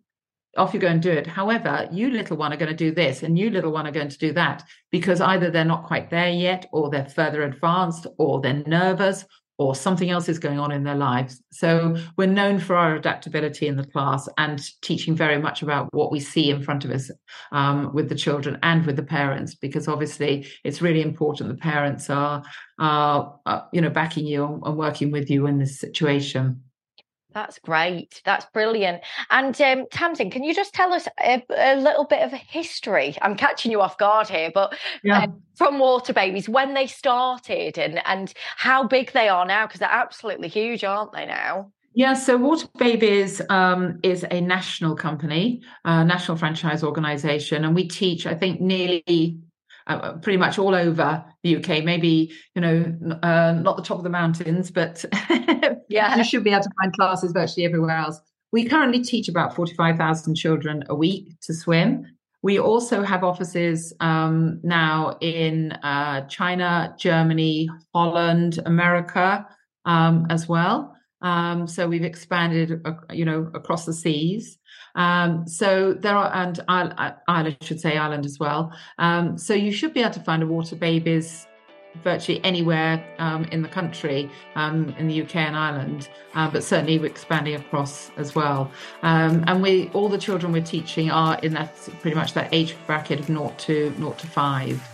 off 0.57 0.75
you 0.75 0.81
go 0.81 0.89
and 0.89 1.03
do 1.03 1.11
it. 1.11 1.27
However, 1.27 1.89
you 1.93 2.11
little 2.11 2.37
one 2.37 2.53
are 2.53 2.57
going 2.57 2.71
to 2.71 2.77
do 2.77 2.93
this 2.93 3.23
and 3.23 3.39
you 3.39 3.51
little 3.51 3.73
one 3.73 3.87
are 3.87 3.93
going 3.93 4.09
to 4.09 4.19
do 4.19 4.33
that 4.33 4.65
because 4.91 5.21
either 5.21 5.51
they're 5.51 5.65
not 5.65 5.85
quite 5.85 6.11
there 6.11 6.31
yet 6.31 6.67
or 6.73 6.91
they're 6.91 7.09
further 7.09 7.43
advanced 7.43 8.07
or 8.19 8.41
they're 8.41 8.63
nervous 8.67 9.25
or 9.59 9.75
something 9.75 10.11
else 10.11 10.29
is 10.29 10.39
going 10.39 10.59
on 10.59 10.71
in 10.71 10.85
their 10.85 10.95
lives. 10.95 11.43
So 11.51 11.97
we're 12.17 12.27
known 12.27 12.59
for 12.59 12.77
our 12.77 12.95
adaptability 12.95 13.67
in 13.67 13.77
the 13.77 13.87
class 13.87 14.29
and 14.37 14.61
teaching 14.83 15.15
very 15.15 15.39
much 15.39 15.63
about 15.63 15.93
what 15.95 16.13
we 16.13 16.21
see 16.21 16.51
in 16.51 16.63
front 16.63 16.85
of 16.85 16.91
us 16.91 17.11
um, 17.53 17.95
with 17.95 18.09
the 18.09 18.15
children 18.15 18.59
and 18.63 18.85
with 18.85 18.97
the 18.97 19.03
parents, 19.03 19.55
because 19.55 19.89
obviously 19.89 20.47
it's 20.63 20.83
really 20.83 21.01
important 21.01 21.49
the 21.49 21.55
parents 21.55 22.11
are, 22.11 22.43
are, 22.79 23.39
are 23.47 23.69
you 23.73 23.81
know, 23.81 23.91
backing 23.91 24.27
you 24.27 24.61
and 24.65 24.77
working 24.77 25.11
with 25.11 25.31
you 25.31 25.47
in 25.47 25.59
this 25.59 25.81
situation. 25.81 26.63
That's 27.37 27.59
great. 27.59 28.23
That's 28.25 28.47
brilliant. 28.47 29.03
And 29.31 29.61
um, 29.61 29.85
Tamsin, 29.91 30.31
can 30.31 30.43
you 30.43 30.55
just 30.55 30.73
tell 30.73 30.95
us 30.95 31.07
a, 31.21 31.45
a, 31.51 31.77
little 31.77 32.07
bit 32.07 32.23
of 32.23 32.33
history? 32.33 33.15
I'm 33.21 33.37
catching 33.37 33.71
you 33.71 33.83
off 33.83 33.99
guard 33.99 34.27
here, 34.27 34.51
but 34.55 34.75
yeah. 35.05 35.25
uh, 35.25 35.27
from 35.55 35.79
Water 35.79 36.15
Babies, 36.15 36.49
when 36.49 36.73
they 36.73 36.87
started 36.87 37.77
and 37.77 38.01
and 38.07 38.33
how 38.57 38.85
big 38.85 39.13
they 39.13 39.29
are 39.29 39.45
now, 39.45 39.67
because 39.67 39.81
they're 39.81 39.89
absolutely 39.91 40.49
huge, 40.49 40.83
aren't 40.83 41.13
they 41.13 41.27
now? 41.27 41.71
Yeah, 41.93 42.15
so 42.15 42.39
Water 42.39 42.69
Babies 42.79 43.43
um, 43.51 44.01
is 44.03 44.25
a 44.31 44.41
national 44.41 44.97
company, 44.97 45.61
a 45.85 46.07
national 46.07 46.39
franchise 46.39 46.83
organization, 46.83 47.67
and 47.67 47.75
we 47.75 47.87
teach, 47.87 48.27
I 48.27 48.33
think, 48.33 48.63
nearly 48.63 49.41
uh, 49.87 50.15
pretty 50.15 50.37
much 50.37 50.59
all 50.59 50.75
over 50.75 51.25
the 51.43 51.57
UK. 51.57 51.85
Maybe 51.85 52.33
you 52.55 52.61
know, 52.61 53.19
uh, 53.23 53.53
not 53.53 53.77
the 53.77 53.83
top 53.83 53.99
of 53.99 54.05
the 54.05 54.11
mountains, 54.11 54.71
but 54.71 55.05
yeah, 55.89 56.17
you 56.17 56.25
should 56.25 56.45
be 56.45 56.51
able 56.51 56.63
to 56.63 56.71
find 56.81 56.93
classes 56.93 57.33
virtually 57.33 57.65
everywhere 57.65 57.97
else. 57.97 58.21
We 58.53 58.65
currently 58.67 59.03
teach 59.03 59.29
about 59.29 59.55
forty-five 59.55 59.97
thousand 59.97 60.35
children 60.35 60.85
a 60.89 60.95
week 60.95 61.39
to 61.43 61.55
swim. 61.55 62.07
We 62.43 62.59
also 62.61 63.03
have 63.03 63.25
offices 63.25 63.93
um, 64.01 64.61
now 64.63 65.19
in 65.21 65.73
uh, 65.73 66.29
China, 66.29 66.95
Germany, 66.99 67.69
Holland, 67.93 68.61
America 68.65 69.47
um, 69.85 70.27
as 70.31 70.49
well. 70.49 70.97
Um, 71.23 71.67
so 71.67 71.89
we've 71.89 72.05
expanded, 72.05 72.81
uh, 72.85 72.93
you 73.11 73.25
know, 73.25 73.51
across 73.55 73.85
the 73.85 73.93
seas. 73.93 74.59
Um, 74.97 75.47
so 75.47 75.93
there 75.93 76.17
are, 76.17 76.35
and 76.35 76.59
Ireland, 76.69 77.59
should 77.61 77.81
say 77.81 77.97
Ireland 77.97 78.25
as 78.27 78.39
well. 78.39 78.73
Um, 78.99 79.39
so 79.39 79.55
you 79.55 79.71
should 79.71 79.95
be 79.95 80.01
able 80.01 80.15
to 80.15 80.21
find 80.21 80.43
a 80.43 80.47
water 80.47 80.75
babies 80.75 81.47
virtually 82.03 82.43
anywhere 82.45 83.05
um, 83.19 83.45
in 83.45 83.63
the 83.63 83.69
country, 83.69 84.31
um, 84.55 84.95
in 84.99 85.09
the 85.09 85.23
UK 85.23 85.37
and 85.37 85.57
Ireland, 85.57 86.09
uh, 86.35 86.51
but 86.51 86.63
certainly 86.63 86.99
we're 86.99 87.07
expanding 87.07 87.55
across 87.55 88.11
as 88.17 88.35
well. 88.35 88.71
Um, 89.03 89.45
and 89.47 89.63
we, 89.63 89.89
all 89.95 90.09
the 90.09 90.19
children 90.19 90.53
we're 90.53 90.63
teaching 90.63 91.11
are 91.11 91.39
in 91.41 91.55
that 91.55 91.75
pretty 92.01 92.15
much 92.15 92.35
that 92.35 92.49
age 92.53 92.77
bracket 92.87 93.21
of 93.21 93.29
naught 93.29 93.59
to 93.61 93.95
naught 93.99 94.19
to 94.19 94.27
five. 94.27 94.87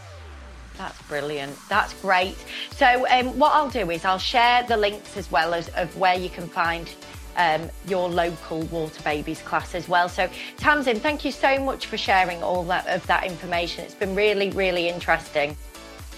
That's 0.79 1.01
brilliant. 1.03 1.57
That's 1.69 1.93
great. 2.01 2.37
So, 2.73 3.07
um, 3.09 3.39
what 3.39 3.53
I'll 3.53 3.71
do 3.71 3.91
is 3.91 4.05
I'll 4.05 4.19
share 4.19 4.63
the 4.65 4.77
links 4.77 5.17
as 5.17 5.31
well 5.31 5.55
as 5.55 5.69
of 5.71 5.97
where 5.97 6.19
you 6.19 6.29
can 6.29 6.49
find 6.49 6.89
um, 7.37 7.71
your 7.87 8.09
local 8.09 8.63
Water 8.63 9.03
Babies 9.03 9.41
class 9.43 9.75
as 9.75 9.89
well. 9.89 10.09
So, 10.09 10.29
Tamsin, 10.57 11.01
thank 11.01 11.25
you 11.25 11.33
so 11.33 11.59
much 11.63 11.87
for 11.87 11.97
sharing 11.97 12.43
all 12.43 12.65
that 12.65 12.87
of 12.87 13.07
that 13.07 13.25
information. 13.25 13.85
It's 13.85 13.95
been 13.95 14.15
really, 14.15 14.51
really 14.51 14.89
interesting. 14.89 15.57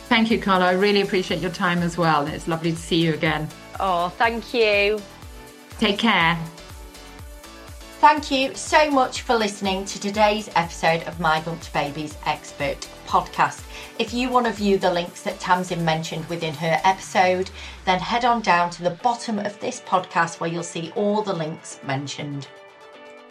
Thank 0.09 0.31
you, 0.31 0.41
Carla. 0.41 0.67
I 0.67 0.73
really 0.73 1.01
appreciate 1.01 1.41
your 1.41 1.51
time 1.51 1.79
as 1.79 1.97
well. 1.97 2.27
It's 2.27 2.47
lovely 2.47 2.73
to 2.73 2.79
see 2.79 3.03
you 3.03 3.15
again. 3.15 3.49
Oh, 3.81 4.11
thank 4.11 4.53
you. 4.53 5.01
Take 5.79 5.99
care. 5.99 6.39
Thank 8.01 8.31
you 8.31 8.55
so 8.55 8.91
much 8.91 9.23
for 9.23 9.35
listening 9.35 9.87
to 9.87 9.99
today's 9.99 10.51
episode 10.57 11.05
of 11.05 11.19
My 11.21 11.41
Bump 11.41 11.63
to 11.63 11.73
Babies 11.73 12.19
Expert 12.27 12.87
podcast. 13.15 13.63
If 14.01 14.13
you 14.13 14.29
want 14.29 14.47
to 14.47 14.53
view 14.53 14.77
the 14.77 14.93
links 14.93 15.23
that 15.23 15.39
Tamsin 15.39 15.85
mentioned 15.85 16.25
within 16.25 16.53
her 16.55 16.81
episode, 16.83 17.49
then 17.85 18.01
head 18.01 18.25
on 18.25 18.43
down 18.43 18.71
to 18.71 18.83
the 18.83 18.99
bottom 19.07 19.39
of 19.39 19.61
this 19.61 19.81
podcast 19.83 20.41
where 20.41 20.51
you'll 20.51 20.65
see 20.65 20.93
all 20.97 21.23
the 21.23 21.33
links 21.33 21.79
mentioned. 21.87 22.49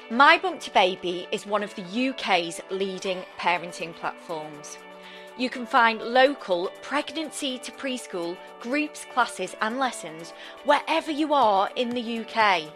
My 0.10 0.38
Bump 0.38 0.62
to 0.62 0.74
Baby 0.74 1.28
is 1.34 1.46
one 1.46 1.63
of 1.63 1.76
the 1.76 2.10
UK's 2.10 2.62
leading 2.72 3.24
parenting 3.38 3.93
platforms. 3.93 4.78
You 5.38 5.50
can 5.50 5.65
find 5.65 6.02
local 6.02 6.72
pregnancy 6.82 7.58
to 7.58 7.72
preschool 7.74 8.38
groups, 8.62 9.06
classes, 9.13 9.54
and 9.60 9.80
lessons 9.80 10.32
wherever 10.63 11.12
you 11.12 11.34
are 11.34 11.69
in 11.76 11.89
the 11.89 12.19
UK. 12.19 12.72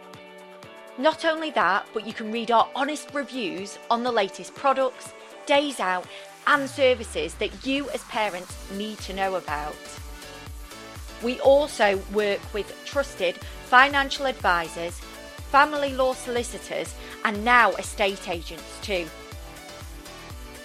Not 0.97 1.23
only 1.23 1.51
that, 1.51 1.87
but 1.93 2.05
you 2.05 2.11
can 2.11 2.33
read 2.33 2.51
our 2.51 2.67
honest 2.75 3.13
reviews 3.13 3.79
on 3.89 4.03
the 4.03 4.11
latest 4.11 4.55
products, 4.55 5.13
days 5.45 5.79
out, 5.79 6.05
and 6.47 6.69
services 6.69 7.33
that 7.35 7.65
you 7.65 7.89
as 7.89 8.03
parents 8.05 8.55
need 8.71 8.97
to 8.99 9.13
know 9.13 9.35
about. 9.35 9.75
We 11.23 11.39
also 11.41 11.97
work 12.13 12.39
with 12.53 12.73
trusted 12.85 13.35
financial 13.65 14.25
advisors, 14.25 14.97
family 15.51 15.93
law 15.93 16.13
solicitors, 16.13 16.95
and 17.25 17.43
now 17.43 17.71
estate 17.71 18.29
agents 18.29 18.79
too. 18.81 19.05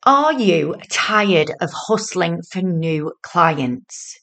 Are 0.08 0.32
you 0.32 0.74
tired 0.90 1.50
of 1.60 1.68
hustling 1.70 2.40
for 2.50 2.62
new 2.62 3.12
clients? 3.22 4.18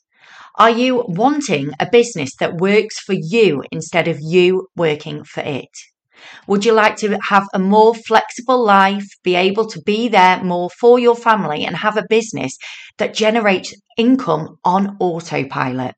Are 0.56 0.72
you 0.72 1.06
wanting 1.08 1.74
a 1.80 1.88
business 1.88 2.32
that 2.40 2.58
works 2.58 2.98
for 2.98 3.14
you 3.14 3.64
instead 3.72 4.08
of 4.08 4.18
you 4.20 4.68
working 4.76 5.24
for 5.24 5.42
it? 5.42 5.70
Would 6.48 6.66
you 6.66 6.72
like 6.74 6.96
to 7.02 7.20
have 7.30 7.48
a 7.54 7.60
more 7.60 7.94
flexible 7.94 8.66
life, 8.66 9.06
be 9.24 9.36
able 9.36 9.68
to 9.68 9.80
be 9.80 10.08
there 10.08 10.44
more 10.44 10.72
for 10.72 10.98
your 10.98 11.16
family, 11.16 11.64
and 11.64 11.76
have 11.76 11.98
a 11.98 12.08
business 12.10 12.58
that 12.98 13.14
generates 13.14 13.76
income 13.96 14.58
on 14.66 14.98
autopilot? 15.00 15.94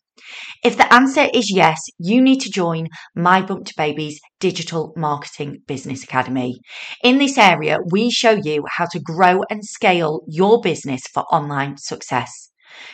If 0.64 0.78
the 0.78 0.92
answer 0.94 1.28
is 1.34 1.52
yes, 1.52 1.82
you 1.98 2.22
need 2.22 2.42
to 2.42 2.50
join 2.50 2.88
My 3.16 3.42
Bump 3.42 3.66
to 3.66 3.74
Baby's 3.78 4.20
Digital 4.40 4.94
Marketing 4.96 5.58
Business 5.68 6.04
Academy. 6.04 6.60
In 7.04 7.18
this 7.18 7.38
area, 7.38 7.78
we 7.92 8.10
show 8.10 8.32
you 8.32 8.64
how 8.70 8.86
to 8.92 9.00
grow 9.00 9.42
and 9.50 9.66
scale 9.66 10.22
your 10.28 10.62
business 10.62 11.04
for 11.14 11.24
online 11.32 11.78
success. 11.78 12.52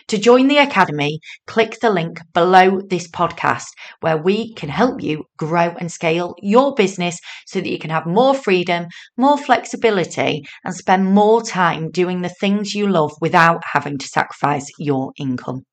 To 0.08 0.18
join 0.18 0.48
the 0.48 0.58
Academy, 0.58 1.20
click 1.48 1.80
the 1.82 1.90
link 1.90 2.22
below 2.34 2.80
this 2.90 3.08
podcast 3.08 3.66
where 4.02 4.18
we 4.18 4.54
can 4.54 4.70
help 4.70 5.02
you 5.02 5.26
grow 5.38 5.76
and 5.80 5.92
scale 5.92 6.36
your 6.42 6.74
business 6.76 7.20
so 7.48 7.60
that 7.60 7.70
you 7.70 7.80
can 7.80 7.90
have 7.90 8.06
more 8.06 8.36
freedom, 8.36 8.88
more 9.18 9.38
flexibility, 9.38 10.44
and 10.64 10.76
spend 10.76 11.14
more 11.14 11.42
time 11.42 11.90
doing 11.92 12.22
the 12.22 12.30
things 12.30 12.74
you 12.74 12.88
love 12.88 13.12
without 13.20 13.64
having 13.74 13.98
to 13.98 14.08
sacrifice 14.08 14.70
your 14.78 15.12
income. 15.18 15.66